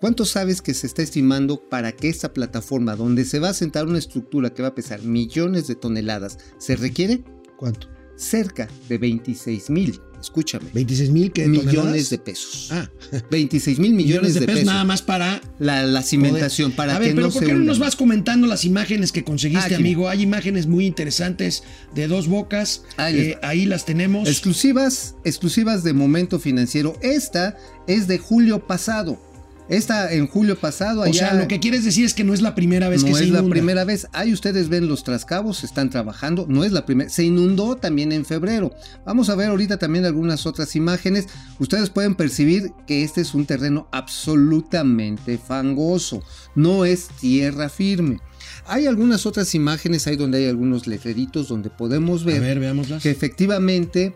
¿cuánto 0.00 0.24
sabes 0.24 0.62
que 0.62 0.74
se 0.74 0.86
está 0.86 1.02
estimando 1.02 1.68
para 1.68 1.92
que 1.92 2.08
esta 2.08 2.32
plataforma 2.32 2.96
donde 2.96 3.24
se 3.24 3.38
va 3.38 3.50
a 3.50 3.54
sentar 3.54 3.86
una 3.86 3.98
estructura 3.98 4.50
que 4.50 4.62
va 4.62 4.68
a 4.68 4.74
pesar 4.74 5.02
millones 5.02 5.66
de 5.68 5.76
toneladas 5.76 6.38
se 6.58 6.74
requiere? 6.74 7.22
¿Cuánto? 7.58 7.88
Cerca 8.16 8.66
de 8.88 8.96
26 8.96 9.68
mil, 9.70 10.00
escúchame, 10.20 10.66
26 10.72 11.10
mil 11.10 11.32
millones 11.36 12.10
de 12.10 12.18
pesos. 12.18 12.68
Ah, 12.70 12.88
26 13.30 13.78
mil 13.78 13.92
millones, 13.94 14.34
de, 14.34 14.42
pesos. 14.46 14.64
nada 14.64 14.84
más 14.84 15.02
para 15.02 15.40
La, 15.58 15.84
la 15.84 16.02
cimentación, 16.02 16.72
para 16.72 16.96
a 16.96 16.98
ver, 16.98 17.10
que 17.10 17.14
pero 17.14 17.26
no 17.28 17.32
¿por 17.32 17.44
qué 17.44 17.52
no 17.52 17.58
nos 17.60 17.78
vas 17.78 17.96
comentando 17.96 18.46
las 18.46 18.64
imágenes 18.64 19.12
que 19.12 19.24
conseguiste, 19.24 19.74
amigo? 19.74 20.08
Hay 20.08 20.22
imágenes 20.22 20.66
muy 20.66 20.86
interesantes 20.86 21.62
de 21.94 22.08
dos 22.08 22.28
bocas. 22.28 22.82
Ahí 22.96 23.18
Eh, 23.18 23.38
ahí 23.42 23.66
las 23.66 23.84
tenemos. 23.84 24.28
Exclusivas, 24.28 25.14
exclusivas 25.24 25.82
de 25.84 25.92
momento 25.92 26.38
financiero. 26.38 26.98
Esta 27.02 27.56
es 27.86 28.06
de 28.06 28.18
julio 28.18 28.66
pasado. 28.66 29.20
Esta 29.68 30.12
en 30.12 30.28
julio 30.28 30.56
pasado 30.58 31.00
o 31.00 31.04
allá. 31.04 31.30
sea, 31.30 31.34
lo 31.34 31.48
que 31.48 31.58
quieres 31.60 31.84
decir 31.84 32.04
es 32.04 32.14
que 32.14 32.22
no 32.24 32.32
es 32.34 32.40
la 32.42 32.54
primera 32.54 32.88
vez 32.88 33.00
no 33.02 33.06
que 33.06 33.12
es 33.12 33.18
se 33.18 33.24
la 33.26 33.38
inunda. 33.40 33.50
primera 33.50 33.84
vez. 33.84 34.06
Ahí 34.12 34.32
ustedes 34.32 34.68
ven 34.68 34.88
los 34.88 35.02
trascabos, 35.02 35.64
están 35.64 35.90
trabajando. 35.90 36.46
No 36.48 36.62
es 36.64 36.72
la 36.72 36.86
primera. 36.86 37.10
Se 37.10 37.24
inundó 37.24 37.76
también 37.76 38.12
en 38.12 38.24
febrero. 38.24 38.72
Vamos 39.04 39.28
a 39.28 39.34
ver 39.34 39.48
ahorita 39.48 39.78
también 39.78 40.04
algunas 40.04 40.46
otras 40.46 40.76
imágenes. 40.76 41.26
Ustedes 41.58 41.90
pueden 41.90 42.14
percibir 42.14 42.72
que 42.86 43.02
este 43.02 43.20
es 43.22 43.34
un 43.34 43.44
terreno 43.46 43.88
absolutamente 43.92 45.38
fangoso. 45.38 46.22
No 46.54 46.84
es 46.84 47.08
tierra 47.20 47.68
firme. 47.68 48.20
Hay 48.68 48.86
algunas 48.86 49.26
otras 49.26 49.54
imágenes 49.54 50.06
ahí 50.06 50.16
donde 50.16 50.38
hay 50.38 50.48
algunos 50.48 50.86
letreritos 50.86 51.48
donde 51.48 51.70
podemos 51.70 52.22
A 52.22 52.26
ver, 52.26 52.40
ver, 52.40 52.60
veámoslas. 52.60 53.02
que 53.02 53.10
efectivamente. 53.10 54.14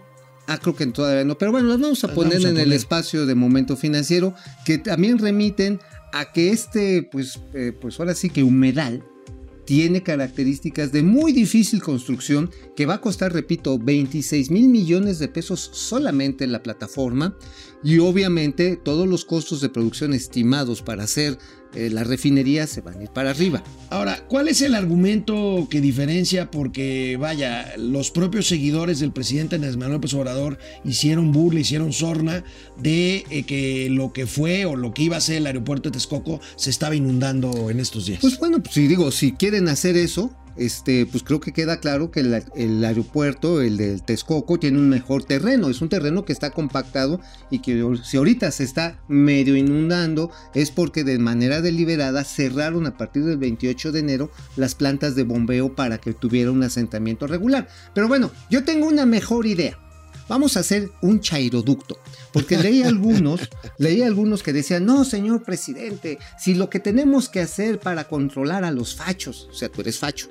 Ah, 0.50 0.58
creo 0.58 0.74
que 0.74 0.84
todavía 0.86 1.24
no. 1.24 1.38
Pero 1.38 1.52
bueno, 1.52 1.68
las 1.68 1.80
vamos 1.80 2.02
a 2.02 2.08
Las 2.08 2.16
poner 2.16 2.32
vamos 2.32 2.46
a 2.46 2.50
en 2.50 2.56
el 2.58 2.72
espacio 2.72 3.24
de 3.24 3.36
momento 3.36 3.76
financiero. 3.76 4.34
Que 4.64 4.78
también 4.78 5.18
remiten 5.18 5.78
a 6.12 6.32
que 6.32 6.50
este, 6.50 7.04
pues, 7.04 7.38
eh, 7.54 7.72
pues 7.80 8.00
ahora 8.00 8.16
sí 8.16 8.30
que 8.30 8.42
humedal 8.42 9.04
tiene 9.64 10.02
características 10.02 10.90
de 10.90 11.04
muy 11.04 11.32
difícil 11.32 11.80
construcción 11.80 12.50
que 12.74 12.84
va 12.84 12.94
a 12.94 13.00
costar, 13.00 13.32
repito, 13.32 13.78
26 13.78 14.50
mil 14.50 14.66
millones 14.66 15.20
de 15.20 15.28
pesos 15.28 15.70
solamente 15.72 16.42
en 16.42 16.50
la 16.50 16.64
plataforma 16.64 17.36
y 17.82 17.98
obviamente 17.98 18.76
todos 18.76 19.08
los 19.08 19.24
costos 19.24 19.60
de 19.60 19.68
producción 19.68 20.12
estimados 20.12 20.82
para 20.82 21.04
hacer 21.04 21.38
eh, 21.72 21.88
la 21.88 22.02
refinería 22.02 22.66
se 22.66 22.80
van 22.80 22.98
a 22.98 23.02
ir 23.04 23.10
para 23.10 23.30
arriba. 23.30 23.62
Ahora, 23.90 24.24
¿cuál 24.28 24.48
es 24.48 24.60
el 24.60 24.74
argumento 24.74 25.68
que 25.70 25.80
diferencia? 25.80 26.50
Porque, 26.50 27.16
vaya, 27.16 27.74
los 27.76 28.10
propios 28.10 28.48
seguidores 28.48 28.98
del 28.98 29.12
presidente 29.12 29.54
Andrés 29.54 29.76
Manuel 29.76 29.94
López 29.94 30.12
Obrador 30.14 30.58
hicieron 30.84 31.30
burla, 31.30 31.60
hicieron 31.60 31.92
sorna 31.92 32.42
de 32.76 33.24
eh, 33.30 33.44
que 33.44 33.88
lo 33.88 34.12
que 34.12 34.26
fue 34.26 34.64
o 34.64 34.74
lo 34.74 34.92
que 34.92 35.02
iba 35.02 35.16
a 35.16 35.20
ser 35.20 35.36
el 35.36 35.46
aeropuerto 35.46 35.90
de 35.90 35.92
Texcoco 35.92 36.40
se 36.56 36.70
estaba 36.70 36.96
inundando 36.96 37.70
en 37.70 37.78
estos 37.78 38.06
días. 38.06 38.20
Pues 38.20 38.38
bueno, 38.38 38.60
pues 38.60 38.74
si 38.74 38.88
digo, 38.88 39.12
si 39.12 39.32
quieren 39.32 39.68
hacer 39.68 39.96
eso, 39.96 40.34
este, 40.56 41.06
pues 41.06 41.22
creo 41.22 41.40
que 41.40 41.52
queda 41.52 41.80
claro 41.80 42.10
que 42.10 42.20
el, 42.20 42.44
el 42.54 42.84
aeropuerto, 42.84 43.60
el 43.60 43.76
del 43.76 44.02
Texcoco, 44.02 44.58
tiene 44.58 44.78
un 44.78 44.88
mejor 44.88 45.24
terreno. 45.24 45.68
Es 45.68 45.80
un 45.80 45.88
terreno 45.88 46.24
que 46.24 46.32
está 46.32 46.50
compactado 46.50 47.20
y 47.50 47.60
que 47.60 47.84
si 48.04 48.16
ahorita 48.16 48.50
se 48.50 48.64
está 48.64 49.00
medio 49.08 49.56
inundando 49.56 50.30
es 50.54 50.70
porque 50.70 51.04
de 51.04 51.18
manera 51.18 51.60
deliberada 51.60 52.24
cerraron 52.24 52.86
a 52.86 52.96
partir 52.96 53.24
del 53.24 53.38
28 53.38 53.92
de 53.92 54.00
enero 54.00 54.30
las 54.56 54.74
plantas 54.74 55.14
de 55.14 55.24
bombeo 55.24 55.74
para 55.74 55.98
que 55.98 56.12
tuviera 56.12 56.50
un 56.50 56.62
asentamiento 56.62 57.26
regular. 57.26 57.68
Pero 57.94 58.08
bueno, 58.08 58.30
yo 58.50 58.64
tengo 58.64 58.86
una 58.86 59.06
mejor 59.06 59.46
idea. 59.46 59.78
Vamos 60.28 60.56
a 60.56 60.60
hacer 60.60 60.90
un 61.02 61.20
chairoducto. 61.20 61.98
Porque 62.32 62.56
leí 62.56 62.82
algunos, 62.84 63.40
leí 63.78 64.02
algunos 64.02 64.42
que 64.42 64.52
decían, 64.52 64.86
no, 64.86 65.04
señor 65.04 65.42
presidente, 65.42 66.18
si 66.38 66.54
lo 66.54 66.70
que 66.70 66.78
tenemos 66.78 67.28
que 67.28 67.40
hacer 67.40 67.80
para 67.80 68.04
controlar 68.04 68.64
a 68.64 68.70
los 68.70 68.94
fachos, 68.94 69.48
o 69.50 69.54
sea, 69.54 69.68
tú 69.68 69.80
eres 69.80 69.98
facho. 69.98 70.28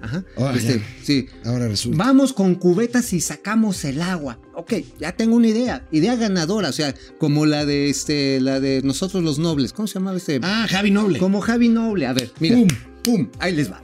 Ajá. 0.00 0.24
Ah, 0.36 0.52
este, 0.56 0.82
sí. 1.02 1.26
Ahora 1.44 1.68
resulta. 1.68 1.98
Vamos 2.04 2.32
con 2.32 2.54
cubetas 2.54 3.12
y 3.12 3.20
sacamos 3.20 3.84
el 3.84 4.00
agua. 4.00 4.38
Ok, 4.54 4.74
ya 5.00 5.12
tengo 5.12 5.36
una 5.36 5.48
idea. 5.48 5.86
Idea 5.90 6.14
ganadora. 6.16 6.68
O 6.68 6.72
sea, 6.72 6.94
como 7.18 7.46
la 7.46 7.64
de 7.66 7.90
este, 7.90 8.40
la 8.40 8.60
de 8.60 8.82
nosotros 8.82 9.22
los 9.24 9.38
nobles. 9.38 9.72
¿Cómo 9.72 9.88
se 9.88 9.94
llamaba 9.94 10.16
este? 10.16 10.40
Ah, 10.42 10.66
Javi 10.68 10.90
Noble. 10.90 11.18
Como 11.18 11.40
Javi 11.40 11.68
Noble. 11.68 12.06
A 12.06 12.12
ver, 12.12 12.30
mira. 12.40 12.56
Pum. 12.56 12.68
Pum. 13.02 13.28
Ahí 13.38 13.54
les 13.54 13.70
va. 13.70 13.82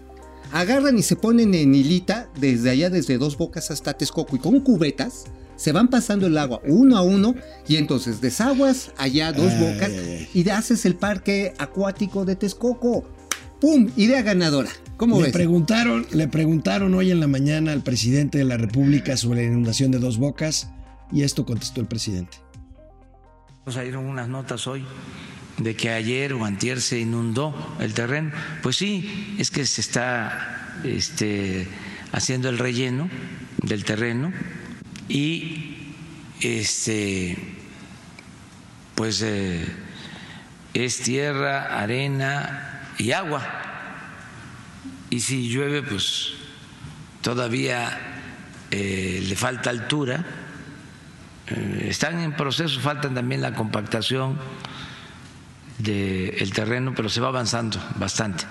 Agarran 0.53 0.97
y 0.97 1.03
se 1.03 1.17
ponen 1.17 1.53
en 1.55 1.75
hilita 1.75 2.31
desde 2.39 2.71
allá, 2.71 2.91
desde 2.91 3.19
dos 3.19 3.37
bocas 3.37 3.73
hasta 3.73 3.95
Texcoco. 3.95 4.37
Y 4.37 4.39
con 4.39 4.61
cubetas 4.61 5.25
se 5.57 5.73
van 5.73 5.89
pasando 5.89 6.27
el 6.29 6.39
agua 6.39 6.61
uno 6.65 6.97
a 6.97 7.03
uno. 7.03 7.35
Y 7.67 7.77
entonces 7.77 8.21
desaguas 8.21 8.93
allá 8.97 9.33
dos 9.33 9.53
Ay, 9.53 9.61
bocas. 9.61 9.89
ay, 9.91 10.29
ay. 10.33 10.43
Y 10.43 10.49
haces 10.49 10.87
el 10.87 10.95
parque 10.95 11.55
acuático 11.59 12.25
de 12.25 12.37
Texcoco. 12.37 13.05
¡Pum! 13.61 13.91
Idea 13.97 14.23
ganadora. 14.23 14.71
¿Cómo 14.97 15.17
Le 15.17 15.25
ves? 15.25 15.33
preguntaron, 15.33 16.07
le 16.13 16.29
preguntaron 16.29 16.95
hoy 16.95 17.11
en 17.11 17.21
la 17.21 17.27
mañana 17.27 17.73
al 17.73 17.83
presidente 17.83 18.39
de 18.39 18.45
la 18.45 18.57
República 18.57 19.17
sobre 19.17 19.43
la 19.43 19.49
inundación 19.49 19.91
de 19.91 19.99
Dos 19.99 20.19
Bocas 20.19 20.71
y 21.13 21.23
esto 21.23 21.45
contestó 21.45 21.81
el 21.81 21.87
presidente. 21.87 22.39
Salieron 23.67 24.05
unas 24.07 24.29
notas 24.29 24.67
hoy 24.67 24.85
de 25.59 25.75
que 25.75 25.91
ayer 25.91 26.33
o 26.35 26.45
antier 26.45 26.81
se 26.81 27.01
inundó 27.01 27.55
el 27.81 27.95
terreno. 27.95 28.31
Pues 28.63 28.77
sí, 28.77 29.37
es 29.39 29.51
que 29.51 29.65
se 29.67 29.81
está 29.81 30.79
este, 30.85 31.67
haciendo 32.13 32.49
el 32.49 32.59
relleno 32.59 33.09
del 33.63 33.85
terreno 33.85 34.33
y 35.09 35.95
este, 36.41 37.37
pues 38.95 39.23
eh, 39.23 39.65
es 40.75 40.99
tierra, 40.99 41.81
arena 41.81 42.91
y 42.99 43.13
agua. 43.13 43.64
Y 45.15 45.21
si 45.21 45.49
llueve, 45.49 45.81
pues 45.85 46.31
todavía 47.23 47.97
eh, 48.73 49.23
le 49.25 49.37
falta 49.37 49.71
altura. 49.71 50.27
Eh, 51.47 51.87
están 51.89 52.19
en 52.19 52.35
proceso, 52.35 52.81
faltan 52.81 53.15
también 53.15 53.41
la 53.41 53.55
compactación 53.55 54.37
del 55.79 56.53
terreno, 56.53 56.95
pero 56.97 57.09
se 57.09 57.21
va 57.21 57.29
avanzando 57.29 57.79
bastante. 57.95 58.43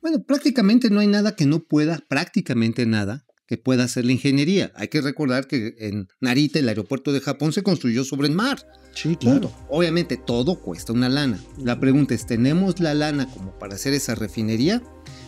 Bueno, 0.00 0.22
prácticamente 0.22 0.88
no 0.88 1.00
hay 1.00 1.06
nada 1.06 1.36
que 1.36 1.44
no 1.44 1.58
pueda, 1.58 1.98
prácticamente 2.08 2.86
nada 2.86 3.26
que 3.46 3.58
pueda 3.58 3.84
hacer 3.84 4.06
la 4.06 4.12
ingeniería. 4.12 4.72
Hay 4.74 4.88
que 4.88 5.02
recordar 5.02 5.46
que 5.48 5.74
en 5.80 6.08
Narita, 6.20 6.60
el 6.60 6.68
aeropuerto 6.70 7.12
de 7.12 7.20
Japón, 7.20 7.52
se 7.52 7.62
construyó 7.62 8.04
sobre 8.04 8.28
el 8.28 8.34
mar. 8.34 8.58
Sí, 9.02 9.16
Punto. 9.16 9.52
Obviamente 9.68 10.16
todo 10.16 10.56
cuesta 10.56 10.92
una 10.92 11.08
lana. 11.08 11.38
La 11.56 11.78
pregunta 11.78 12.14
es, 12.14 12.26
¿tenemos 12.26 12.80
la 12.80 12.94
lana 12.94 13.28
como 13.30 13.52
para 13.52 13.76
hacer 13.76 13.94
esa 13.94 14.16
refinería? 14.16 14.82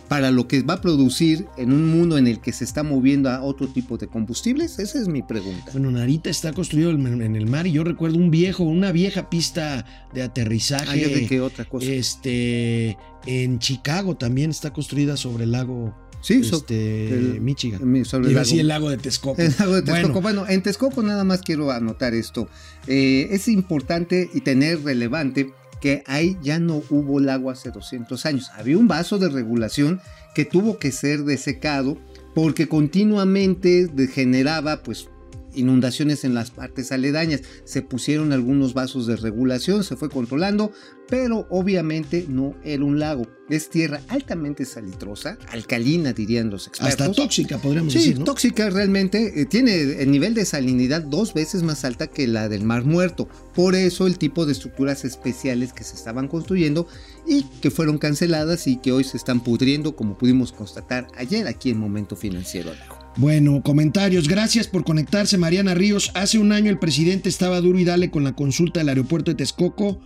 Para 0.09 0.33
lo 0.33 0.49
que 0.49 0.63
va 0.63 0.75
a 0.75 0.81
producir 0.81 1.47
en 1.57 1.73
un 1.73 1.87
mundo 1.87 2.19
en 2.19 2.27
el 2.27 2.41
que 2.41 2.53
se 2.53 2.65
está 2.65 2.83
moviendo 2.83 3.31
a 3.31 3.43
otro 3.43 3.69
tipo 3.69 3.97
de 3.97 4.09
combustibles? 4.09 4.81
Esa 4.81 4.99
es 4.99 5.07
mi 5.07 5.23
pregunta. 5.23 5.71
Bueno, 5.71 5.93
Narita 5.93 6.31
está 6.31 6.53
construido 6.53 6.91
en 6.91 7.37
el 7.37 7.47
mar 7.47 7.69
y 7.69 7.73
yo 7.73 7.85
recuerdo 7.85 8.19
un 8.19 8.33
viejo, 8.33 8.65
una 8.65 8.91
vieja 8.91 9.31
pista 9.31 9.87
de 10.13 10.23
aterrizaje. 10.23 11.05
Ah, 11.05 11.09
ve 11.15 11.27
que 11.29 11.41
otra 11.41 11.65
cosa. 11.65 11.87
Este, 11.87 12.99
en 13.25 13.61
Chicago 13.61 14.17
también 14.17 14.51
está 14.51 14.73
construida 14.73 15.17
sobre 15.17 15.45
el 15.45 15.53
lago 15.53 15.95
Sí, 16.23 16.41
este, 16.45 17.09
el- 17.15 17.41
Michigan. 17.41 17.81
mi- 17.91 18.05
sobre 18.05 18.27
el 18.27 18.33
Iba 18.33 18.41
lago. 18.41 18.45
decir 18.47 18.61
el 18.61 18.69
lago 18.69 18.91
de 18.91 18.97
Texcoco. 18.99 19.41
El 19.41 19.55
lago 19.59 19.75
de 19.77 19.83
Texcoco. 19.83 20.21
Bueno, 20.21 20.41
Bueno, 20.43 20.53
en 20.53 20.63
Texcoco 20.63 21.03
nada 21.03 21.25
más 21.25 21.41
quiero 21.43 21.71
anotar 21.71 22.15
esto. 22.15 22.49
Eh, 22.87 23.29
es 23.31 23.49
importante 23.49 24.29
y 24.35 24.41
tener 24.43 24.83
relevante 24.83 25.53
que 25.81 26.03
ahí 26.07 26.37
ya 26.43 26.59
no 26.59 26.83
hubo 26.91 27.21
lago 27.21 27.51
hace 27.51 27.71
200 27.71 28.27
años. 28.27 28.51
Había 28.55 28.77
un 28.77 28.87
vaso 28.87 29.19
de 29.19 29.31
regulación 29.31 30.01
que 30.35 30.45
tuvo 30.45 30.79
que 30.79 30.93
ser 30.93 31.25
desecado 31.25 31.97
porque 32.35 32.69
continuamente 32.69 33.89
generaba 34.13 34.83
pues 34.83 35.09
inundaciones 35.55 36.25
en 36.25 36.35
las 36.35 36.51
partes 36.51 36.93
aledañas. 36.93 37.41
Se 37.65 37.83
pusieron 37.83 38.33
algunos 38.33 38.73
vasos 38.75 39.07
de 39.07 39.17
regulación, 39.17 39.83
se 39.83 39.97
fue 39.97 40.09
controlando, 40.11 40.71
pero 41.11 41.47
obviamente 41.51 42.25
no 42.29 42.55
era 42.65 42.85
un 42.85 42.99
lago. 42.99 43.27
Es 43.51 43.69
tierra 43.69 44.01
altamente 44.07 44.65
salitrosa, 44.65 45.37
alcalina 45.49 46.13
dirían 46.13 46.51
los 46.51 46.69
expertos. 46.69 47.01
hasta 47.01 47.13
tóxica, 47.13 47.59
podríamos 47.59 47.93
Sí, 47.93 47.99
decir, 47.99 48.19
¿no? 48.21 48.25
tóxica 48.25 48.71
realmente. 48.71 49.41
eh, 49.41 49.45
tiene 49.45 50.01
el 50.01 50.13
nivel 50.13 50.35
de 50.35 50.45
salinidad 50.45 51.03
dos 51.03 51.35
veces 51.35 51.65
más 51.65 51.85
alta 51.85 52.07
que 52.07 52.29
la 52.29 52.49
del 52.49 52.63
Mar 52.63 52.85
Muerto. 52.85 53.29
Por 53.57 53.75
eso 53.75 54.07
el 54.07 54.19
tipo 54.19 54.47
de 54.47 54.53
estructuras 54.53 55.05
especiales 55.05 55.73
que 55.73 55.83
se 55.83 55.97
estaban 55.97 56.29
construyendo 56.29 56.87
y 57.27 57.43
que 57.61 57.73
fueron 57.73 57.99
canceladas 57.99 58.69
y 58.69 58.77
que 58.77 58.93
hoy 58.93 59.03
se 59.03 59.17
están 59.17 59.43
pudriendo, 59.43 59.97
como 59.97 60.17
pudimos 60.17 60.53
constatar 60.53 61.09
ayer 61.17 61.49
aquí 61.49 61.71
en 61.71 61.79
Momento 61.81 62.15
Financiero. 62.15 62.71
Bueno, 63.17 63.63
comentarios. 63.65 64.29
Gracias 64.29 64.69
por 64.69 64.85
conectarse, 64.85 65.37
Mariana 65.39 65.75
Ríos. 65.75 66.13
Hace 66.15 66.39
un 66.39 66.53
año 66.53 66.71
el 66.71 66.79
presidente 66.79 67.29
estaba 67.29 67.61
duro 67.61 67.81
y 67.81 67.85
dale 67.85 68.13
con 68.13 68.23
la 68.23 68.37
consulta 68.37 68.79
del 68.79 68.91
aeropuerto 68.91 69.33
de 69.33 69.35
Texcoco. 69.35 70.01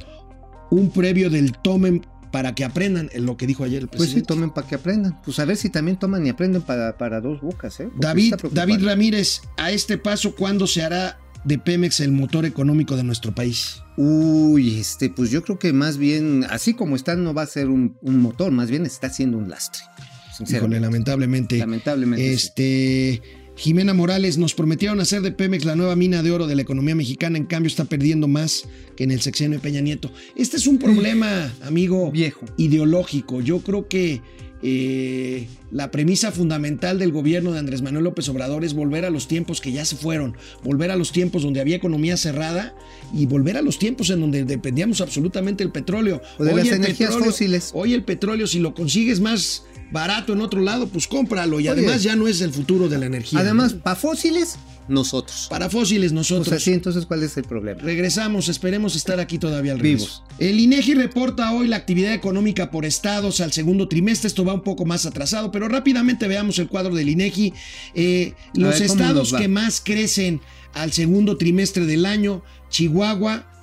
Un 0.71 0.91
previo 0.91 1.31
del 1.31 1.53
tomen 1.53 2.05
para 2.33 2.55
que 2.55 2.65
aprendan 2.65 3.11
en 3.13 3.27
lo 3.27 3.37
que 3.37 3.47
dijo 3.47 3.63
ayer 3.65 3.83
el 3.83 3.89
Pues 3.89 4.01
sí, 4.03 4.07
presidente. 4.07 4.27
tomen 4.27 4.51
para 4.51 4.67
que 4.67 4.75
aprendan. 4.75 5.21
Pues 5.23 5.39
a 5.39 5.45
ver 5.45 5.57
si 5.57 5.71
también 5.71 5.97
toman 5.99 6.27
y 6.27 6.31
aprenden 6.31 6.63
para, 6.63 6.99
para 6.99 7.21
dos 7.21 7.41
bocas, 7.41 7.79
¿eh? 7.79 7.85
Porque 7.85 8.01
David. 8.07 8.35
David 8.53 8.85
Ramírez, 8.85 9.43
a 9.57 9.71
este 9.71 9.99
paso, 9.99 10.35
¿cuándo 10.35 10.67
se 10.67 10.83
hará 10.83 11.19
de 11.45 11.59
Pemex 11.59 12.01
el 12.01 12.11
motor 12.11 12.45
económico 12.45 12.97
de 12.97 13.05
nuestro 13.05 13.35
país? 13.35 13.77
Uy, 13.97 14.81
este, 14.81 15.11
pues 15.11 15.31
yo 15.31 15.45
creo 15.45 15.61
que 15.61 15.73
más 15.73 15.97
bien, 15.99 16.45
así 16.51 16.75
como 16.75 16.97
está, 16.97 17.15
no 17.15 17.35
va 17.35 17.43
a 17.43 17.47
ser 17.47 17.69
un, 17.69 17.97
un 18.03 18.19
motor, 18.19 18.51
más 18.51 18.69
bien 18.69 18.85
está 18.85 19.11
siendo 19.11 19.39
un 19.39 19.49
lastre. 19.49 19.83
Híjole, 19.85 20.37
Sinceramente. 20.49 20.81
lamentablemente. 20.81 21.59
Lamentablemente. 21.59 22.39
sí. 22.39 23.21
Jimena 23.57 23.95
Morales, 23.95 24.37
nos 24.37 24.53
prometieron 24.55 25.01
hacer 25.01 25.23
de 25.23 25.31
Pemex 25.31 25.65
la 25.65 25.77
nueva 25.77 25.95
mina 25.97 26.23
de 26.23 26.31
oro 26.33 26.47
de 26.47 26.57
la 26.57 26.63
economía 26.63 26.95
mexicana, 26.95 27.39
en 27.39 27.45
cambio 27.47 27.69
está 27.69 27.85
perdiendo 27.85 28.27
más 28.27 28.65
que 28.97 29.05
en 29.05 29.11
el 29.13 29.21
sexenio 29.21 29.59
de 29.59 29.63
Peña 29.63 29.81
Nieto. 29.81 30.11
Este 30.37 30.57
es 30.57 30.67
un 30.67 30.79
problema, 30.79 31.53
amigo, 31.63 32.11
Viejo. 32.11 32.45
ideológico. 32.57 33.41
Yo 33.41 33.61
creo 33.61 33.87
que 33.89 34.21
eh, 34.67 35.47
la 35.71 35.91
premisa 35.91 36.33
fundamental 36.33 36.99
del 36.99 37.13
gobierno 37.13 37.53
de 37.53 37.59
Andrés 37.61 37.83
Manuel 37.83 38.05
López 38.05 38.29
Obrador 38.29 38.65
es 38.65 38.75
volver 38.75 39.05
a 39.05 39.11
los 39.11 39.29
tiempos 39.29 39.61
que 39.61 39.71
ya 39.73 39.85
se 39.85 39.95
fueron, 39.95 40.37
volver 40.65 40.91
a 40.91 40.97
los 40.97 41.13
tiempos 41.13 41.43
donde 41.43 41.61
había 41.61 41.77
economía 41.77 42.17
cerrada 42.17 42.75
y 43.13 43.27
volver 43.27 43.57
a 43.57 43.63
los 43.63 43.79
tiempos 43.79 44.11
en 44.11 44.21
donde 44.21 44.45
dependíamos 44.45 45.01
absolutamente 45.01 45.63
del 45.63 45.71
petróleo. 45.73 46.21
O 46.39 46.45
de 46.45 46.55
las 46.57 46.67
energías 46.69 47.11
petróleo- 47.11 47.25
fósiles. 47.31 47.71
Hoy 47.75 47.93
el 47.95 48.03
petróleo, 48.03 48.47
si 48.49 48.59
lo 48.59 48.75
consigues 48.75 49.21
más 49.21 49.65
barato 49.95 50.35
en 50.35 50.43
otro 50.43 50.61
lado, 50.61 50.89
pues 50.89 51.09
cómpralo. 51.09 51.61
Y 51.61 51.69
Oye. 51.69 51.71
además 51.71 52.03
ya 52.03 52.17
no 52.17 52.29
es 52.29 52.43
el 52.43 52.53
futuro 52.53 52.91
de 52.91 52.99
la 52.99 53.07
energía. 53.07 53.39
Además, 53.39 53.75
¿no? 53.75 53.81
para 53.81 53.97
fósiles, 53.97 54.59
nosotros. 54.89 55.47
para 55.49 55.71
fósiles 55.71 56.13
nosotros. 56.13 56.49
Pues 56.49 56.61
así, 56.61 56.73
entonces, 56.73 57.07
¿cuál 57.07 57.23
es 57.23 57.35
el 57.39 57.45
problema? 57.45 57.81
Regresamos, 57.81 58.49
esperemos 58.51 58.97
estar 58.97 59.21
aquí 59.21 59.39
todavía 59.39 59.73
al 59.73 59.81
Vivos. 59.81 60.23
El 60.39 60.61
INEGI 60.61 60.95
reporta 60.95 61.53
hoy 61.53 61.69
la 61.69 61.77
actividad 61.77 62.13
económica 62.13 62.71
por 62.71 62.85
estados 62.85 63.41
al 63.41 63.53
segundo 63.53 63.89
trimestre. 63.89 64.29
Esto 64.29 64.45
va 64.45 64.53
un 64.53 64.63
poco 64.63 64.85
más 64.85 65.07
atrasado, 65.07 65.51
pero 65.51 65.69
rápidamente 65.69 66.29
veamos 66.29 66.59
el 66.59 66.69
cuadro 66.69 66.95
del 66.95 67.09
INEGI. 67.09 67.55
Eh, 67.95 68.35
los 68.55 68.81
ver, 68.81 68.89
¿cómo 68.89 69.01
estados 69.01 69.33
que 69.33 69.49
más 69.49 69.81
crecen 69.81 70.41
al 70.75 70.93
segundo 70.93 71.39
trimestre 71.39 71.87
del 71.87 72.05
año: 72.05 72.43
Chihuahua, 72.69 73.54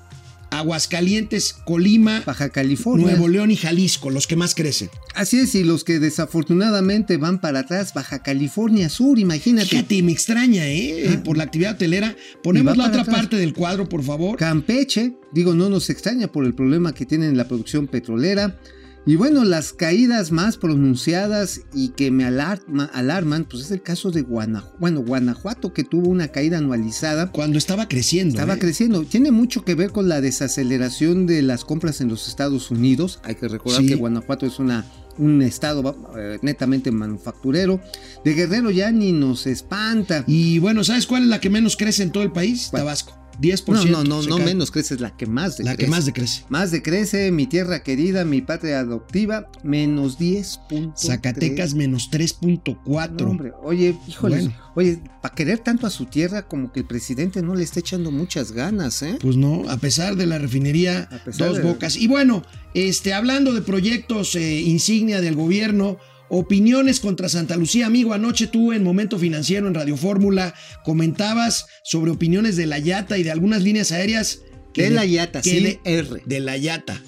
Aguascalientes, 0.51 1.53
Colima, 1.65 2.21
Baja 2.25 2.49
California. 2.49 3.07
Nuevo 3.07 3.27
León 3.27 3.51
y 3.51 3.55
Jalisco, 3.55 4.09
los 4.09 4.27
que 4.27 4.35
más 4.35 4.53
crecen. 4.53 4.89
Así 5.15 5.39
es, 5.39 5.55
y 5.55 5.63
los 5.63 5.83
que 5.83 5.99
desafortunadamente 5.99 7.17
van 7.17 7.41
para 7.41 7.59
atrás, 7.59 7.93
Baja 7.93 8.21
California 8.21 8.89
Sur, 8.89 9.17
imagínate. 9.17 9.69
Fíjate, 9.69 10.03
me 10.03 10.11
extraña, 10.11 10.67
¿eh? 10.67 11.09
Ah. 11.09 11.23
Por 11.23 11.37
la 11.37 11.43
actividad 11.43 11.73
hotelera. 11.73 12.15
Ponemos 12.43 12.77
la 12.77 12.87
otra 12.87 13.01
atrás. 13.01 13.15
parte 13.15 13.37
del 13.37 13.53
cuadro, 13.53 13.87
por 13.89 14.03
favor. 14.03 14.37
Campeche, 14.37 15.13
digo, 15.31 15.55
no 15.55 15.69
nos 15.69 15.89
extraña 15.89 16.27
por 16.27 16.45
el 16.45 16.53
problema 16.53 16.93
que 16.93 17.05
tienen 17.05 17.29
en 17.29 17.37
la 17.37 17.47
producción 17.47 17.87
petrolera. 17.87 18.59
Y 19.03 19.15
bueno, 19.15 19.43
las 19.43 19.73
caídas 19.73 20.31
más 20.31 20.57
pronunciadas 20.57 21.61
y 21.73 21.89
que 21.89 22.11
me 22.11 22.23
alarma- 22.23 22.89
alarman, 22.93 23.45
pues 23.45 23.63
es 23.63 23.71
el 23.71 23.81
caso 23.81 24.11
de 24.11 24.21
Guanajuato. 24.21 24.77
Bueno, 24.79 25.01
Guanajuato 25.01 25.73
que 25.73 25.83
tuvo 25.83 26.09
una 26.09 26.27
caída 26.27 26.59
anualizada. 26.59 27.31
Cuando 27.31 27.57
estaba 27.57 27.87
creciendo. 27.87 28.35
Estaba 28.35 28.55
¿eh? 28.55 28.59
creciendo. 28.59 29.03
Tiene 29.03 29.31
mucho 29.31 29.65
que 29.65 29.73
ver 29.73 29.91
con 29.91 30.07
la 30.07 30.21
desaceleración 30.21 31.25
de 31.25 31.41
las 31.41 31.65
compras 31.65 31.99
en 32.01 32.09
los 32.09 32.27
Estados 32.27 32.69
Unidos. 32.69 33.19
Hay 33.23 33.35
que 33.35 33.47
recordar 33.47 33.81
Sí. 33.81 33.87
que 33.87 33.95
Guanajuato 33.95 34.45
es 34.45 34.59
una, 34.59 34.85
un 35.17 35.41
estado 35.41 35.97
eh, 36.17 36.37
netamente 36.43 36.91
manufacturero. 36.91 37.81
De 38.23 38.33
Guerrero 38.35 38.69
ya 38.69 38.91
ni 38.91 39.13
nos 39.13 39.47
espanta. 39.47 40.23
Y 40.27 40.59
bueno, 40.59 40.83
¿sabes 40.83 41.07
cuál 41.07 41.23
es 41.23 41.29
la 41.29 41.39
que 41.41 41.49
menos 41.49 41.75
crece 41.75 42.03
en 42.03 42.11
todo 42.11 42.21
el 42.23 42.31
país? 42.31 42.67
¿Cuál? 42.69 42.81
Tabasco. 42.83 43.17
10%. 43.41 43.65
No, 43.89 44.03
no, 44.03 44.03
no, 44.03 44.21
no 44.23 44.37
cae. 44.37 44.45
menos 44.45 44.69
crece, 44.71 44.93
es 44.95 45.01
la 45.01 45.15
que 45.17 45.25
más 45.25 45.59
La 45.59 45.71
que 45.71 45.83
decrece. 45.85 45.89
más 45.91 46.05
decrece. 46.05 46.45
Más 46.49 46.71
decrece 46.71 47.31
mi 47.31 47.47
tierra 47.47 47.81
querida, 47.83 48.23
mi 48.23 48.41
patria 48.41 48.79
adoptiva, 48.79 49.49
menos 49.63 50.17
10. 50.19 50.59
Zacatecas 50.95 51.73
menos 51.73 52.09
3.4. 52.11 53.11
No, 53.23 53.29
hombre, 53.31 53.51
oye, 53.63 53.95
híjole, 54.07 54.35
Bueno. 54.37 54.53
oye, 54.75 54.99
para 55.21 55.35
querer 55.35 55.59
tanto 55.59 55.87
a 55.87 55.89
su 55.89 56.05
tierra, 56.05 56.47
como 56.47 56.71
que 56.71 56.81
el 56.81 56.85
presidente 56.85 57.41
no 57.41 57.55
le 57.55 57.63
está 57.63 57.79
echando 57.79 58.11
muchas 58.11 58.51
ganas, 58.51 59.01
¿eh? 59.01 59.17
Pues 59.19 59.35
no, 59.35 59.69
a 59.69 59.77
pesar 59.77 60.15
de 60.15 60.25
la 60.25 60.37
refinería 60.37 61.09
Dos 61.37 61.61
Bocas. 61.61 61.95
Y 61.97 62.07
bueno, 62.07 62.43
este, 62.73 63.13
hablando 63.13 63.53
de 63.53 63.61
proyectos 63.61 64.35
eh, 64.35 64.61
insignia 64.61 65.21
del 65.21 65.35
gobierno, 65.35 65.97
opiniones 66.33 66.99
contra 67.01 67.27
Santa 67.29 67.57
Lucía. 67.57 67.85
Amigo, 67.85 68.13
anoche 68.13 68.47
tú 68.47 68.71
en 68.71 68.83
Momento 68.83 69.19
Financiero 69.19 69.67
en 69.67 69.73
Radio 69.73 69.97
Fórmula 69.97 70.53
comentabas 70.85 71.65
sobre 71.83 72.09
opiniones 72.11 72.55
de 72.55 72.65
la 72.65 72.79
Yata 72.79 73.17
y 73.17 73.23
de 73.23 73.31
algunas 73.31 73.61
líneas 73.61 73.91
aéreas. 73.91 74.39
que 74.73 74.83
De 74.83 74.89
la 74.91 75.05
Yata, 75.05 75.43
sí, 75.43 75.59
de- 75.59 75.79
R. 75.83 76.21
De 76.25 76.39
la 76.39 76.55
Yata. 76.55 77.01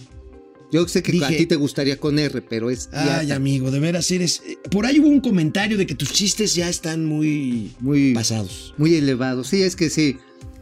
Yo 0.74 0.86
sé 0.90 1.02
que 1.02 1.24
a 1.24 1.30
ti 1.30 1.46
te 1.46 1.56
gustaría 1.56 1.98
con 1.98 2.20
R, 2.20 2.42
pero 2.42 2.70
es 2.70 2.90
Ay, 2.92 3.28
Yata. 3.28 3.36
amigo, 3.36 3.72
de 3.72 3.80
veras 3.80 4.12
eres. 4.12 4.42
eh, 4.46 4.58
Por 4.70 4.86
ahí 4.86 5.00
hubo 5.00 5.08
un 5.08 5.22
comentario 5.22 5.78
de 5.78 5.86
que 5.86 5.96
tus 5.96 6.12
chistes 6.12 6.56
ya 6.56 6.68
están 6.68 7.06
muy 7.06 7.72
muy, 7.80 8.14
pasados. 8.14 8.74
muy 8.78 8.94
elevado. 8.96 9.46
Sí, 9.46 9.62
es 9.62 9.78
que 9.78 9.90
sí, 9.90 10.18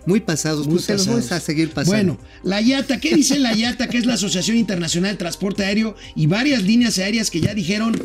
muy 0.06 0.20
pasados. 0.20 0.68
Muy 0.68 0.76
pues 0.76 0.86
se 0.86 0.94
los 0.94 1.08
pasados. 1.08 1.32
a 1.32 1.40
seguir 1.40 1.70
pasando. 1.72 2.14
Bueno, 2.16 2.20
la 2.44 2.62
IATA, 2.62 3.00
¿qué 3.00 3.16
dice 3.16 3.40
la 3.40 3.54
IATA? 3.56 3.88
Que 3.88 3.98
es 3.98 4.06
la 4.06 4.14
Asociación 4.14 4.58
Internacional 4.58 5.14
de 5.14 5.18
Transporte 5.18 5.64
Aéreo 5.64 5.96
y 6.16 6.28
varias 6.28 6.62
líneas 6.62 7.00
aéreas 7.00 7.32
que 7.32 7.42
ya 7.42 7.56
dijeron, 7.56 8.00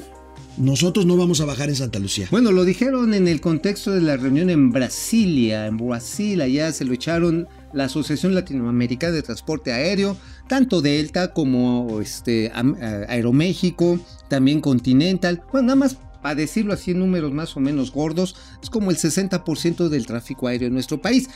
nosotros 0.56 1.06
no 1.06 1.16
vamos 1.16 1.40
a 1.40 1.44
bajar 1.44 1.68
en 1.68 1.76
Santa 1.76 1.98
Lucía. 1.98 2.28
Bueno, 2.30 2.52
lo 2.52 2.64
dijeron 2.64 3.14
en 3.14 3.28
el 3.28 3.40
contexto 3.40 3.92
de 3.92 4.00
la 4.00 4.16
reunión 4.16 4.50
en 4.50 4.70
Brasilia, 4.70 5.66
en 5.66 5.76
Brasil, 5.76 6.40
allá 6.40 6.72
se 6.72 6.84
lo 6.84 6.94
echaron 6.94 7.48
la 7.72 7.84
Asociación 7.84 8.34
Latinoamericana 8.34 9.12
de 9.12 9.22
Transporte 9.22 9.72
Aéreo, 9.72 10.16
tanto 10.48 10.80
Delta 10.80 11.32
como 11.32 12.00
este, 12.00 12.46
eh, 12.46 13.06
Aeroméxico, 13.08 13.98
también 14.28 14.60
Continental. 14.60 15.42
Bueno, 15.52 15.68
nada 15.68 15.76
más 15.76 15.98
para 16.22 16.34
decirlo 16.34 16.72
así 16.72 16.90
en 16.90 16.98
números 16.98 17.32
más 17.32 17.56
o 17.56 17.60
menos 17.60 17.92
gordos, 17.92 18.34
es 18.60 18.68
como 18.68 18.90
el 18.90 18.96
60% 18.96 19.88
del 19.88 20.06
tráfico 20.06 20.48
aéreo 20.48 20.66
en 20.68 20.74
nuestro 20.74 21.00
país. 21.00 21.28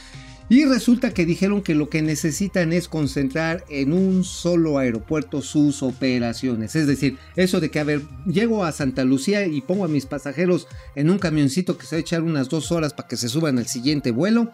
Y 0.50 0.64
resulta 0.64 1.14
que 1.14 1.24
dijeron 1.24 1.62
que 1.62 1.76
lo 1.76 1.88
que 1.88 2.02
necesitan 2.02 2.72
es 2.72 2.88
concentrar 2.88 3.64
en 3.70 3.92
un 3.92 4.24
solo 4.24 4.78
aeropuerto 4.78 5.42
sus 5.42 5.80
operaciones. 5.84 6.74
Es 6.74 6.88
decir, 6.88 7.18
eso 7.36 7.60
de 7.60 7.70
que, 7.70 7.78
a 7.78 7.84
ver, 7.84 8.02
llego 8.26 8.64
a 8.64 8.72
Santa 8.72 9.04
Lucía 9.04 9.46
y 9.46 9.60
pongo 9.60 9.84
a 9.84 9.88
mis 9.88 10.06
pasajeros 10.06 10.66
en 10.96 11.08
un 11.08 11.20
camioncito 11.20 11.78
que 11.78 11.86
se 11.86 11.94
va 11.94 11.98
a 11.98 12.00
echar 12.00 12.22
unas 12.22 12.48
dos 12.48 12.72
horas 12.72 12.92
para 12.94 13.06
que 13.06 13.16
se 13.16 13.28
suban 13.28 13.58
al 13.58 13.68
siguiente 13.68 14.10
vuelo, 14.10 14.50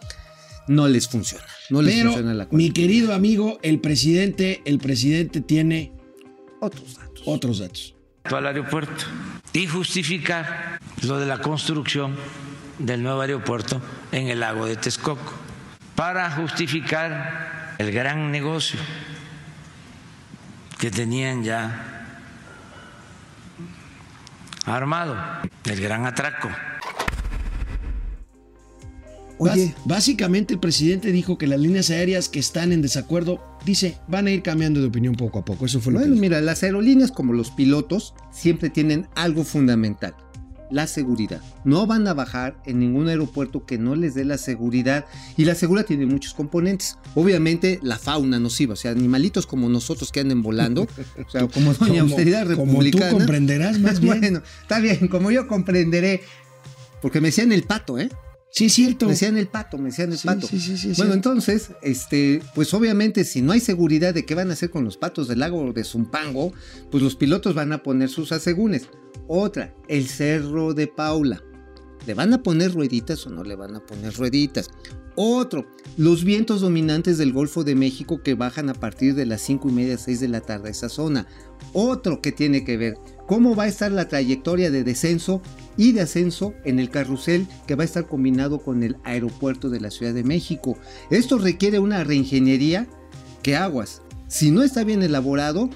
no 0.67 0.87
les 0.87 1.07
funciona. 1.07 1.43
No 1.71 1.81
les 1.81 1.95
Pero, 1.95 2.09
funciona 2.11 2.33
la 2.35 2.45
cosa. 2.45 2.55
mi 2.57 2.69
querido 2.71 3.13
amigo, 3.15 3.57
el 3.63 3.79
presidente, 3.79 4.61
el 4.65 4.77
presidente 4.77 5.41
tiene 5.41 5.93
Otros 6.61 6.95
datos. 6.95 7.23
otros 7.25 7.57
datos. 7.57 7.95
al 8.25 8.45
aeropuerto 8.45 9.03
y 9.53 9.65
justificar 9.65 10.79
lo 11.01 11.17
de 11.19 11.25
la 11.25 11.39
construcción 11.41 12.15
del 12.77 13.01
nuevo 13.01 13.21
aeropuerto 13.21 13.81
en 14.11 14.27
el 14.27 14.41
lago 14.41 14.67
de 14.67 14.75
Texcoco 14.75 15.46
para 15.97 16.29
justificar 16.29 17.73
el 17.79 17.91
gran 17.91 18.31
negocio 18.31 18.79
que 20.77 20.91
tenían 20.91 21.43
ya 21.43 22.05
armado, 24.63 25.17
el 25.65 25.81
gran 25.81 26.05
atraco. 26.05 26.49
Oye, 29.39 29.73
básicamente 29.85 30.53
el 30.53 30.59
presidente 30.59 31.11
dijo 31.11 31.39
que 31.39 31.47
las 31.47 31.59
líneas 31.59 31.89
aéreas 31.89 32.29
que 32.29 32.39
están 32.39 32.71
en 32.71 32.83
desacuerdo, 32.83 33.57
dice, 33.65 33.97
van 34.07 34.27
a 34.27 34.31
ir 34.31 34.43
cambiando 34.43 34.79
de 34.79 34.87
opinión 34.87 35.15
poco 35.15 35.39
a 35.39 35.45
poco. 35.45 35.65
Eso 35.65 35.79
fue 35.81 35.93
lo 35.93 35.99
Bueno, 35.99 36.13
que 36.13 36.21
dijo. 36.21 36.21
mira, 36.29 36.41
las 36.41 36.61
aerolíneas 36.61 37.11
como 37.11 37.33
los 37.33 37.49
pilotos 37.49 38.13
siempre 38.31 38.69
tienen 38.69 39.07
algo 39.15 39.43
fundamental, 39.43 40.15
la 40.71 40.87
seguridad. 40.87 41.41
No 41.63 41.87
van 41.87 42.07
a 42.07 42.13
bajar 42.13 42.57
en 42.65 42.79
ningún 42.79 43.07
aeropuerto 43.07 43.65
que 43.65 43.77
no 43.77 43.95
les 43.95 44.15
dé 44.15 44.25
la 44.25 44.37
seguridad 44.37 45.05
y 45.37 45.45
la 45.45 45.55
seguridad 45.55 45.85
tiene 45.85 46.05
muchos 46.05 46.33
componentes. 46.33 46.97
Obviamente 47.15 47.79
la 47.83 47.97
fauna 47.97 48.39
nociva, 48.39 48.73
o 48.73 48.75
sea, 48.75 48.91
animalitos 48.91 49.47
como 49.47 49.69
nosotros 49.69 50.11
que 50.11 50.19
anden 50.19 50.41
volando, 50.41 50.83
o 51.27 51.29
sea, 51.29 51.47
como 51.47 51.73
doña 51.73 52.01
Como- 52.01 52.01
austeridad 52.01 52.45
como 52.47 52.57
tú 52.73 52.79
republicana. 52.79 53.11
comprenderás 53.11 53.79
más 53.81 53.99
bien. 53.99 54.19
Bueno, 54.19 54.41
está 54.61 54.79
bien, 54.79 55.07
como 55.07 55.31
yo 55.31 55.47
comprenderé, 55.47 56.21
porque 57.01 57.21
me 57.21 57.27
decían 57.29 57.51
el 57.51 57.63
pato, 57.63 57.97
¿eh? 57.99 58.09
Sí, 58.49 58.65
es 58.65 58.73
cierto. 58.73 59.05
Me 59.05 59.11
decían 59.11 59.37
el 59.37 59.47
pato, 59.47 59.77
me 59.77 59.89
decían 59.89 60.11
el 60.11 60.17
Sí, 60.17 60.25
pato. 60.25 60.47
sí, 60.47 60.59
sí, 60.59 60.71
bueno, 60.73 60.95
cierto. 60.95 61.13
entonces, 61.13 61.69
este, 61.83 62.41
pues 62.55 62.73
obviamente 62.73 63.23
si 63.23 63.41
no 63.41 63.51
hay 63.51 63.59
seguridad 63.59 64.13
de 64.13 64.25
qué 64.25 64.33
van 64.35 64.49
a 64.49 64.53
hacer 64.53 64.71
con 64.71 64.83
los 64.83 64.97
patos 64.97 65.27
del 65.27 65.39
lago 65.39 65.73
de 65.73 65.83
Zumpango, 65.83 66.53
pues 66.89 67.03
los 67.03 67.15
pilotos 67.15 67.53
van 67.53 67.71
a 67.73 67.83
poner 67.83 68.09
sus 68.09 68.31
asegúnes. 68.31 68.87
Otra, 69.27 69.73
el 69.87 70.07
Cerro 70.07 70.73
de 70.73 70.87
Paula. 70.87 71.43
¿Le 72.05 72.13
van 72.13 72.33
a 72.33 72.41
poner 72.41 72.73
rueditas 72.73 73.25
o 73.27 73.29
no 73.29 73.43
le 73.43 73.55
van 73.55 73.75
a 73.75 73.85
poner 73.85 74.13
rueditas? 74.13 74.69
Otro, 75.19 75.65
los 75.97 76.23
vientos 76.23 76.61
dominantes 76.61 77.17
del 77.17 77.33
Golfo 77.33 77.63
de 77.63 77.75
México 77.75 78.21
que 78.23 78.35
bajan 78.35 78.69
a 78.69 78.73
partir 78.73 79.15
de 79.15 79.25
las 79.25 79.41
5 79.41 79.67
y 79.67 79.71
media, 79.71 79.97
6 79.97 80.19
de 80.19 80.27
la 80.27 80.41
tarde 80.41 80.69
a 80.69 80.71
esa 80.71 80.89
zona. 80.89 81.27
Otro 81.73 82.21
que 82.21 82.31
tiene 82.31 82.63
que 82.63 82.77
ver, 82.77 82.97
cómo 83.27 83.55
va 83.55 83.63
a 83.63 83.67
estar 83.67 83.91
la 83.91 84.07
trayectoria 84.07 84.71
de 84.71 84.83
descenso 84.83 85.41
y 85.75 85.91
de 85.91 86.01
ascenso 86.01 86.53
en 86.63 86.79
el 86.79 86.89
carrusel 86.89 87.47
que 87.65 87.75
va 87.75 87.81
a 87.81 87.85
estar 87.85 88.05
combinado 88.05 88.59
con 88.59 88.83
el 88.83 88.95
aeropuerto 89.03 89.69
de 89.69 89.81
la 89.81 89.91
Ciudad 89.91 90.13
de 90.13 90.23
México. 90.23 90.77
Esto 91.09 91.37
requiere 91.37 91.79
una 91.79 92.03
reingeniería 92.03 92.87
que 93.41 93.55
aguas. 93.55 94.03
Si 94.27 94.51
no 94.51 94.61
está 94.61 94.83
bien 94.83 95.01
elaborado, 95.01 95.69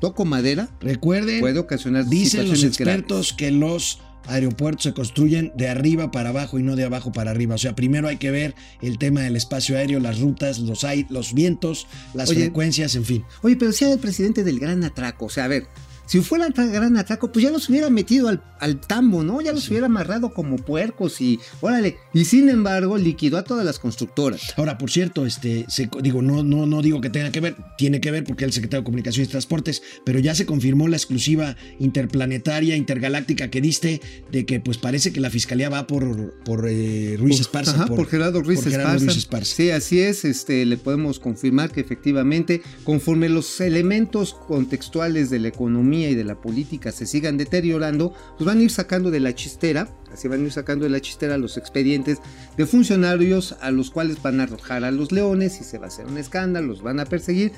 toco 0.00 0.24
madera, 0.24 0.68
Recuerden, 0.80 1.40
puede 1.40 1.58
ocasionar 1.58 2.06
dicen 2.06 2.48
los 2.48 2.60
graves. 2.60 2.64
expertos 2.64 3.32
que 3.32 3.50
los 3.50 4.00
aeropuertos 4.26 4.84
se 4.84 4.92
construyen 4.94 5.52
de 5.56 5.68
arriba 5.68 6.10
para 6.10 6.30
abajo 6.30 6.58
y 6.58 6.62
no 6.62 6.76
de 6.76 6.84
abajo 6.84 7.12
para 7.12 7.30
arriba. 7.30 7.54
O 7.54 7.58
sea, 7.58 7.74
primero 7.74 8.08
hay 8.08 8.16
que 8.16 8.30
ver 8.30 8.54
el 8.82 8.98
tema 8.98 9.22
del 9.22 9.36
espacio 9.36 9.76
aéreo, 9.76 10.00
las 10.00 10.20
rutas, 10.20 10.58
los, 10.58 10.84
los 11.08 11.34
vientos, 11.34 11.86
las 12.14 12.30
Oye, 12.30 12.40
frecuencias, 12.40 12.94
en 12.94 13.04
fin. 13.04 13.24
Oye, 13.42 13.56
pero 13.56 13.72
sea 13.72 13.92
el 13.92 13.98
presidente 13.98 14.44
del 14.44 14.58
gran 14.58 14.84
atraco, 14.84 15.26
o 15.26 15.30
sea, 15.30 15.44
a 15.44 15.48
ver, 15.48 15.66
si 16.10 16.20
fuera 16.22 16.46
el 16.48 16.52
gran 16.72 16.96
atraco, 16.96 17.30
pues 17.30 17.44
ya 17.44 17.52
los 17.52 17.68
hubiera 17.68 17.88
metido 17.88 18.26
al, 18.26 18.42
al 18.58 18.80
tambo, 18.80 19.22
¿no? 19.22 19.40
Ya 19.40 19.52
los 19.52 19.68
hubiera 19.70 19.86
amarrado 19.86 20.34
como 20.34 20.56
puercos 20.56 21.20
y, 21.20 21.38
órale, 21.60 21.98
y 22.12 22.24
sin 22.24 22.48
embargo 22.48 22.98
liquidó 22.98 23.38
a 23.38 23.44
todas 23.44 23.64
las 23.64 23.78
constructoras. 23.78 24.52
Ahora, 24.56 24.76
por 24.76 24.90
cierto, 24.90 25.24
este, 25.24 25.66
se- 25.68 25.88
digo, 26.02 26.20
no, 26.20 26.42
no, 26.42 26.66
no 26.66 26.82
digo 26.82 27.00
que 27.00 27.10
tenga 27.10 27.30
que 27.30 27.38
ver, 27.38 27.54
tiene 27.78 28.00
que 28.00 28.10
ver 28.10 28.24
porque 28.24 28.44
el 28.44 28.52
secretario 28.52 28.80
de 28.80 28.86
Comunicaciones 28.86 29.28
y 29.28 29.30
Transportes, 29.30 29.82
pero 30.04 30.18
ya 30.18 30.34
se 30.34 30.46
confirmó 30.46 30.88
la 30.88 30.96
exclusiva 30.96 31.54
interplanetaria, 31.78 32.76
intergaláctica 32.76 33.48
que 33.48 33.60
diste, 33.60 34.00
de 34.32 34.46
que 34.46 34.58
pues 34.58 34.78
parece 34.78 35.12
que 35.12 35.20
la 35.20 35.30
fiscalía 35.30 35.68
va 35.68 35.86
por, 35.86 36.34
por 36.44 36.66
eh, 36.68 37.16
Ruiz 37.18 37.40
Esparza. 37.40 37.72
Ajá, 37.72 37.86
por, 37.86 38.08
Gerardo 38.08 38.42
Ruiz 38.42 38.60
por 38.60 38.70
Gerardo 38.70 38.88
Esparza. 38.94 39.04
Ruiz 39.06 39.16
Esparza. 39.16 39.54
Sí, 39.54 39.70
así 39.70 40.00
es, 40.00 40.24
este, 40.24 40.64
le 40.66 40.76
podemos 40.76 41.20
confirmar 41.20 41.70
que 41.70 41.80
efectivamente, 41.80 42.62
conforme 42.84 43.28
los 43.28 43.60
elementos 43.60 44.34
contextuales 44.34 45.30
de 45.30 45.38
la 45.38 45.48
economía 45.48 45.99
y 46.08 46.14
de 46.14 46.24
la 46.24 46.40
política 46.40 46.92
se 46.92 47.06
sigan 47.06 47.36
deteriorando, 47.36 48.14
pues 48.36 48.46
van 48.46 48.58
a 48.58 48.62
ir 48.62 48.70
sacando 48.70 49.10
de 49.10 49.20
la 49.20 49.34
chistera, 49.34 49.88
así 50.12 50.28
van 50.28 50.40
a 50.40 50.44
ir 50.44 50.52
sacando 50.52 50.84
de 50.84 50.90
la 50.90 51.00
chistera 51.00 51.36
los 51.38 51.56
expedientes 51.56 52.18
de 52.56 52.66
funcionarios 52.66 53.56
a 53.60 53.70
los 53.70 53.90
cuales 53.90 54.22
van 54.22 54.40
a 54.40 54.44
arrojar 54.44 54.84
a 54.84 54.90
los 54.90 55.12
leones 55.12 55.60
y 55.60 55.64
se 55.64 55.78
va 55.78 55.86
a 55.86 55.88
hacer 55.88 56.06
un 56.06 56.18
escándalo, 56.18 56.68
los 56.68 56.82
van 56.82 57.00
a 57.00 57.04
perseguir. 57.04 57.52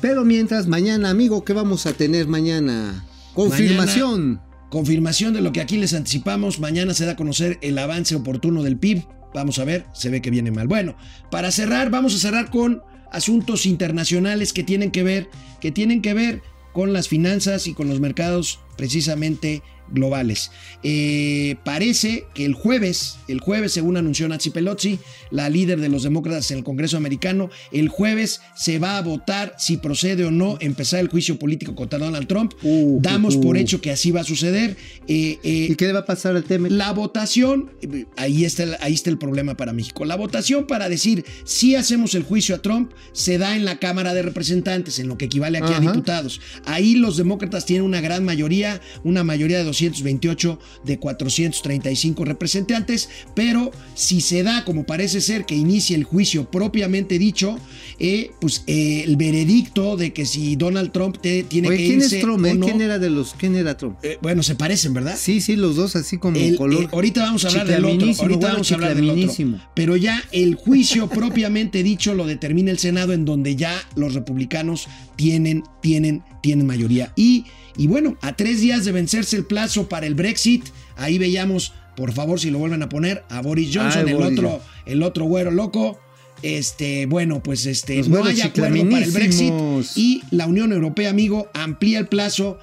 Pero 0.00 0.24
mientras 0.24 0.66
mañana, 0.66 1.10
amigo, 1.10 1.44
¿qué 1.44 1.52
vamos 1.52 1.86
a 1.86 1.92
tener 1.92 2.28
mañana? 2.28 3.06
Confirmación. 3.34 4.40
Confirmación 4.70 5.32
de 5.32 5.40
lo 5.40 5.52
que 5.52 5.60
aquí 5.60 5.76
les 5.76 5.94
anticipamos. 5.94 6.60
Mañana 6.60 6.92
se 6.92 7.06
da 7.06 7.12
a 7.12 7.16
conocer 7.16 7.58
el 7.62 7.78
avance 7.78 8.14
oportuno 8.14 8.62
del 8.62 8.76
PIB. 8.76 9.04
Vamos 9.32 9.58
a 9.58 9.64
ver, 9.64 9.86
se 9.94 10.10
ve 10.10 10.20
que 10.20 10.30
viene 10.30 10.50
mal. 10.50 10.66
Bueno, 10.66 10.96
para 11.30 11.50
cerrar, 11.50 11.90
vamos 11.90 12.14
a 12.14 12.18
cerrar 12.18 12.50
con 12.50 12.82
asuntos 13.12 13.66
internacionales 13.66 14.52
que 14.52 14.64
tienen 14.64 14.90
que 14.90 15.02
ver, 15.02 15.28
que 15.60 15.72
tienen 15.72 16.02
que 16.02 16.14
ver 16.14 16.42
con 16.76 16.92
las 16.92 17.08
finanzas 17.08 17.66
y 17.68 17.72
con 17.72 17.88
los 17.88 18.00
mercados 18.00 18.60
precisamente 18.76 19.62
globales. 19.90 20.50
Eh, 20.82 21.56
parece 21.64 22.26
que 22.34 22.44
el 22.44 22.54
jueves, 22.54 23.18
el 23.28 23.40
jueves, 23.40 23.72
según 23.72 23.96
anunció 23.96 24.28
Nancy 24.28 24.50
Pelosi, 24.50 24.98
la 25.30 25.48
líder 25.48 25.80
de 25.80 25.88
los 25.88 26.02
demócratas 26.02 26.50
en 26.50 26.58
el 26.58 26.64
Congreso 26.64 26.96
americano, 26.96 27.50
el 27.72 27.88
jueves 27.88 28.40
se 28.54 28.78
va 28.78 28.98
a 28.98 29.02
votar 29.02 29.54
si 29.58 29.76
procede 29.76 30.24
o 30.24 30.30
no 30.30 30.58
empezar 30.60 31.00
el 31.00 31.08
juicio 31.08 31.38
político 31.38 31.74
contra 31.74 31.98
Donald 31.98 32.26
Trump. 32.26 32.54
Uh, 32.62 33.00
Damos 33.00 33.36
uh, 33.36 33.40
por 33.40 33.56
uh. 33.56 33.58
hecho 33.58 33.80
que 33.80 33.90
así 33.90 34.10
va 34.10 34.20
a 34.20 34.24
suceder. 34.24 34.76
Eh, 35.08 35.38
eh, 35.42 35.68
¿Y 35.70 35.74
qué 35.74 35.86
le 35.86 35.92
va 35.92 36.00
a 36.00 36.04
pasar 36.04 36.36
al 36.36 36.44
tema? 36.44 36.68
la 36.68 36.92
votación, 36.92 37.70
ahí 38.16 38.44
está, 38.44 38.62
el, 38.62 38.76
ahí 38.80 38.94
está 38.94 39.10
el 39.10 39.18
problema 39.18 39.56
para 39.56 39.72
México. 39.72 40.04
La 40.04 40.16
votación 40.16 40.66
para 40.66 40.88
decir 40.88 41.24
si 41.44 41.74
hacemos 41.74 42.14
el 42.14 42.22
juicio 42.22 42.54
a 42.54 42.62
Trump 42.62 42.92
se 43.12 43.38
da 43.38 43.56
en 43.56 43.64
la 43.64 43.78
Cámara 43.78 44.14
de 44.14 44.22
Representantes, 44.22 44.98
en 44.98 45.08
lo 45.08 45.18
que 45.18 45.26
equivale 45.26 45.58
aquí 45.58 45.72
a 45.72 45.80
diputados. 45.80 46.40
Ahí 46.64 46.94
los 46.94 47.16
demócratas 47.16 47.66
tienen 47.66 47.84
una 47.84 48.00
gran 48.00 48.24
mayoría, 48.24 48.80
una 49.04 49.24
mayoría 49.24 49.58
de 49.58 49.64
228 49.84 50.58
de 50.84 50.98
435 50.98 52.24
representantes, 52.24 53.08
pero 53.34 53.70
si 53.94 54.20
se 54.20 54.42
da, 54.42 54.64
como 54.64 54.84
parece 54.84 55.20
ser, 55.20 55.44
que 55.46 55.54
inicie 55.54 55.96
el 55.96 56.04
juicio 56.04 56.50
propiamente 56.50 57.18
dicho, 57.18 57.58
eh, 57.98 58.30
pues 58.40 58.64
eh, 58.66 59.02
el 59.06 59.16
veredicto 59.16 59.96
de 59.96 60.12
que 60.12 60.26
si 60.26 60.56
Donald 60.56 60.92
Trump 60.92 61.18
te- 61.20 61.42
tiene 61.44 61.68
Oye, 61.68 61.76
que 61.78 61.86
¿quién 61.86 62.00
irse 62.00 62.16
es 62.16 62.22
Trump? 62.22 62.44
o 62.44 62.46
eh? 62.46 62.54
no, 62.54 62.66
¿Quién 62.66 62.80
era 62.80 62.98
de 62.98 63.10
los? 63.10 63.34
¿Quién 63.34 63.54
era 63.56 63.76
Trump? 63.76 63.96
eh, 64.02 64.18
bueno, 64.22 64.42
se 64.42 64.54
parecen, 64.54 64.94
¿verdad? 64.94 65.16
Sí, 65.18 65.40
sí, 65.40 65.56
los 65.56 65.76
dos 65.76 65.96
así 65.96 66.18
como 66.18 66.36
El- 66.36 66.56
color. 66.56 66.88
ahorita 66.92 67.22
vamos 67.22 67.44
a 67.44 67.48
hablar 67.48 67.66
del 67.66 67.84
otro. 67.84 68.06
Ahorita 68.06 68.22
bueno, 68.24 68.38
vamos 68.40 68.70
a 68.72 68.74
hablar 68.74 68.94
del 68.94 69.10
otro. 69.10 69.32
Pero 69.74 69.96
ya 69.96 70.22
el 70.32 70.54
juicio 70.54 71.08
propiamente 71.10 71.82
dicho 71.82 72.14
lo 72.14 72.26
determina 72.26 72.70
el 72.70 72.78
Senado, 72.78 73.12
en 73.12 73.24
donde 73.24 73.56
ya 73.56 73.74
los 73.94 74.14
republicanos 74.14 74.88
tienen, 75.16 75.62
tienen, 75.80 76.22
tienen 76.46 76.64
mayoría. 76.64 77.12
Y, 77.16 77.44
y 77.76 77.88
bueno, 77.88 78.16
a 78.20 78.36
tres 78.36 78.60
días 78.60 78.84
de 78.84 78.92
vencerse 78.92 79.36
el 79.36 79.44
plazo 79.44 79.88
para 79.88 80.06
el 80.06 80.14
Brexit, 80.14 80.64
ahí 80.96 81.18
veíamos, 81.18 81.72
por 81.96 82.12
favor, 82.12 82.38
si 82.38 82.50
lo 82.50 82.58
vuelven 82.58 82.84
a 82.84 82.88
poner, 82.88 83.24
a 83.28 83.42
Boris 83.42 83.70
Johnson, 83.74 84.04
Ay, 84.06 84.12
el 84.12 84.16
Boris 84.16 84.38
otro, 84.38 84.60
el 84.86 85.02
otro 85.02 85.24
güero 85.24 85.50
loco. 85.50 85.98
Este, 86.42 87.06
bueno, 87.06 87.42
pues 87.42 87.66
este, 87.66 87.96
Los 87.96 88.08
no 88.08 88.24
hay 88.24 88.40
acuerdo 88.42 88.88
para 88.88 89.04
el 89.04 89.10
Brexit 89.10 89.52
y 89.96 90.22
la 90.30 90.46
Unión 90.46 90.70
Europea, 90.70 91.10
amigo, 91.10 91.48
amplía 91.52 91.98
el 91.98 92.06
plazo 92.06 92.58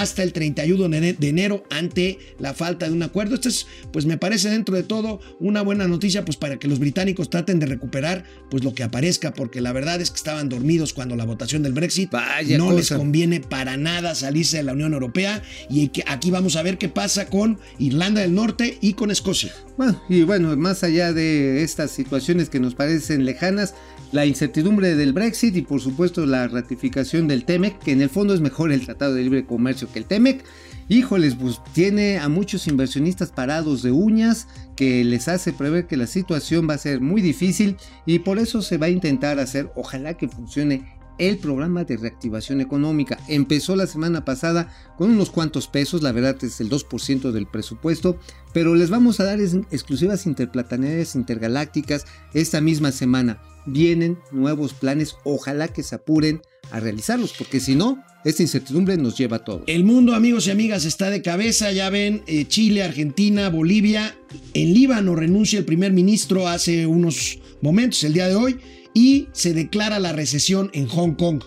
hasta 0.00 0.22
el 0.22 0.32
31 0.32 0.88
de 0.88 1.12
de 1.12 1.28
enero 1.28 1.64
ante 1.70 2.18
la 2.38 2.54
falta 2.54 2.86
de 2.86 2.92
un 2.92 3.02
acuerdo. 3.02 3.34
Esto 3.34 3.48
es, 3.48 3.66
pues 3.92 4.06
me 4.06 4.16
parece 4.16 4.50
dentro 4.50 4.74
de 4.74 4.82
todo 4.82 5.20
una 5.40 5.62
buena 5.62 5.86
noticia, 5.86 6.24
pues 6.24 6.36
para 6.36 6.58
que 6.58 6.68
los 6.68 6.78
británicos 6.78 7.30
traten 7.30 7.58
de 7.58 7.66
recuperar 7.66 8.24
pues 8.50 8.64
lo 8.64 8.74
que 8.74 8.82
aparezca, 8.82 9.34
porque 9.34 9.60
la 9.60 9.72
verdad 9.72 10.00
es 10.00 10.10
que 10.10 10.16
estaban 10.16 10.48
dormidos 10.48 10.92
cuando 10.92 11.16
la 11.16 11.24
votación 11.24 11.62
del 11.62 11.72
Brexit 11.72 12.10
Vaya 12.10 12.58
no 12.58 12.72
les 12.72 12.90
conviene 12.90 13.40
para 13.40 13.76
nada 13.76 14.14
salirse 14.14 14.58
de 14.58 14.62
la 14.62 14.72
Unión 14.72 14.92
Europea 14.92 15.42
y 15.68 15.88
que 15.88 16.04
aquí 16.06 16.30
vamos 16.30 16.56
a 16.56 16.62
ver 16.62 16.78
qué 16.78 16.88
pasa 16.88 17.26
con 17.26 17.58
Irlanda 17.78 18.20
del 18.20 18.34
Norte 18.34 18.78
y 18.80 18.94
con 18.94 19.10
Escocia. 19.10 19.52
Bueno, 19.76 20.00
y 20.08 20.22
bueno, 20.22 20.56
más 20.56 20.84
allá 20.84 21.12
de 21.12 21.62
estas 21.62 21.90
situaciones 21.90 22.48
que 22.48 22.60
nos 22.60 22.74
parecen 22.74 23.24
lejanas, 23.24 23.74
la 24.12 24.26
incertidumbre 24.26 24.94
del 24.94 25.12
Brexit 25.12 25.56
y 25.56 25.62
por 25.62 25.80
supuesto 25.80 26.24
la 26.24 26.46
ratificación 26.46 27.26
del 27.26 27.44
TEMEC, 27.44 27.80
que 27.80 27.90
en 27.90 28.00
el 28.00 28.08
fondo 28.08 28.32
es 28.32 28.40
mejor 28.40 28.70
el 28.70 28.84
Tratado 28.84 29.14
de 29.14 29.22
Libre 29.22 29.44
Comercio 29.44 29.83
que 29.88 29.98
el 29.98 30.04
TEMEC, 30.06 30.44
híjoles, 30.88 31.34
pues 31.34 31.60
tiene 31.72 32.18
a 32.18 32.28
muchos 32.28 32.66
inversionistas 32.66 33.30
parados 33.30 33.82
de 33.82 33.92
uñas, 33.92 34.48
que 34.76 35.04
les 35.04 35.28
hace 35.28 35.52
prever 35.52 35.86
que 35.86 35.96
la 35.96 36.06
situación 36.06 36.68
va 36.68 36.74
a 36.74 36.78
ser 36.78 37.00
muy 37.00 37.22
difícil 37.22 37.76
y 38.06 38.20
por 38.20 38.38
eso 38.38 38.62
se 38.62 38.78
va 38.78 38.86
a 38.86 38.90
intentar 38.90 39.38
hacer, 39.38 39.70
ojalá 39.76 40.14
que 40.14 40.28
funcione 40.28 40.94
el 41.18 41.38
programa 41.38 41.84
de 41.84 41.96
reactivación 41.96 42.60
económica. 42.60 43.18
Empezó 43.28 43.76
la 43.76 43.86
semana 43.86 44.24
pasada 44.24 44.72
con 44.96 45.10
unos 45.10 45.30
cuantos 45.30 45.68
pesos, 45.68 46.02
la 46.02 46.12
verdad 46.12 46.36
es 46.42 46.60
el 46.60 46.70
2% 46.70 47.30
del 47.30 47.46
presupuesto, 47.46 48.18
pero 48.52 48.74
les 48.74 48.90
vamos 48.90 49.20
a 49.20 49.24
dar 49.24 49.40
exclusivas 49.40 50.26
interplanetarias 50.26 51.14
intergalácticas 51.14 52.04
esta 52.32 52.60
misma 52.60 52.90
semana. 52.92 53.40
Vienen 53.66 54.18
nuevos 54.32 54.74
planes, 54.74 55.16
ojalá 55.24 55.68
que 55.68 55.82
se 55.82 55.94
apuren 55.94 56.42
a 56.70 56.80
realizarlos, 56.80 57.32
porque 57.36 57.60
si 57.60 57.74
no, 57.74 58.02
esta 58.24 58.42
incertidumbre 58.42 58.96
nos 58.96 59.16
lleva 59.16 59.36
a 59.36 59.44
todo. 59.44 59.64
El 59.66 59.84
mundo, 59.84 60.14
amigos 60.14 60.46
y 60.46 60.50
amigas, 60.50 60.84
está 60.84 61.10
de 61.10 61.22
cabeza. 61.22 61.72
Ya 61.72 61.90
ven, 61.90 62.22
eh, 62.26 62.46
Chile, 62.46 62.82
Argentina, 62.82 63.50
Bolivia. 63.50 64.16
En 64.54 64.72
Líbano 64.72 65.14
renuncia 65.14 65.58
el 65.58 65.64
primer 65.64 65.92
ministro 65.92 66.48
hace 66.48 66.86
unos 66.86 67.38
momentos, 67.60 68.02
el 68.04 68.14
día 68.14 68.28
de 68.28 68.36
hoy, 68.36 68.58
y 68.94 69.28
se 69.32 69.52
declara 69.52 69.98
la 69.98 70.12
recesión 70.12 70.70
en 70.72 70.86
Hong 70.86 71.14
Kong. 71.14 71.42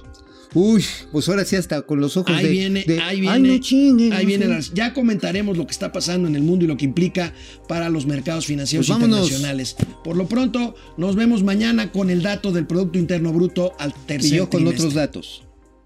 Uy, 0.60 0.84
pues 1.12 1.30
ahora 1.30 1.46
sí 1.46 1.56
hasta 1.56 1.84
con 1.84 2.00
los 2.02 2.18
ojos 2.18 2.36
Ahí 2.36 2.46
de... 2.46 2.50
viene, 2.52 2.84
de, 2.88 3.00
ahí 3.00 3.18
"Ay, 3.18 3.22
viene, 3.22 3.60
no 4.10 4.16
ahí 4.16 4.24
no 4.24 4.28
viene 4.28 4.46
sé". 4.46 4.50
la- 4.50 4.74
ya 4.74 4.94
comentaremos 4.96 5.56
lo 5.56 5.68
que 5.68 5.72
está 5.72 5.92
pasando 5.92 6.28
en 6.28 6.36
el 6.36 6.42
mundo 6.42 6.66
y 6.66 6.68
lo 6.68 6.78
que 6.78 6.86
implica 6.86 7.32
para 7.68 7.90
los 7.90 8.08
mercados 8.08 8.48
financieros 8.48 8.88
Pues 8.88 8.98
vámonos. 9.00 9.20
internacionales. 9.26 9.76
Por 10.04 10.16
lo 10.18 10.28
pronto, 10.28 10.74
nos 10.98 11.16
vemos 11.16 11.44
mañana 11.44 11.92
con 11.92 12.10
el 12.10 12.24
dato 12.24 12.52
del 12.52 12.66
Producto 12.66 12.98
Interno 12.98 13.32
Bruto 13.34 13.74
al 13.78 13.94
tercer 13.94 14.34
Y 14.34 14.38
yo 14.38 14.50
con 14.50 14.62
trimestre. 14.62 14.80
otros 14.80 14.94
datos. 14.96 15.44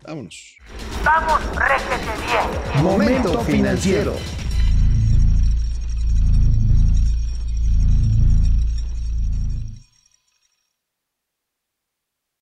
Vámonos. 0.08 0.56
Vamos, 1.04 1.42
réjete 1.58 2.12
bien. 2.26 2.84
Momento 2.84 3.42
financiero. 3.42 4.16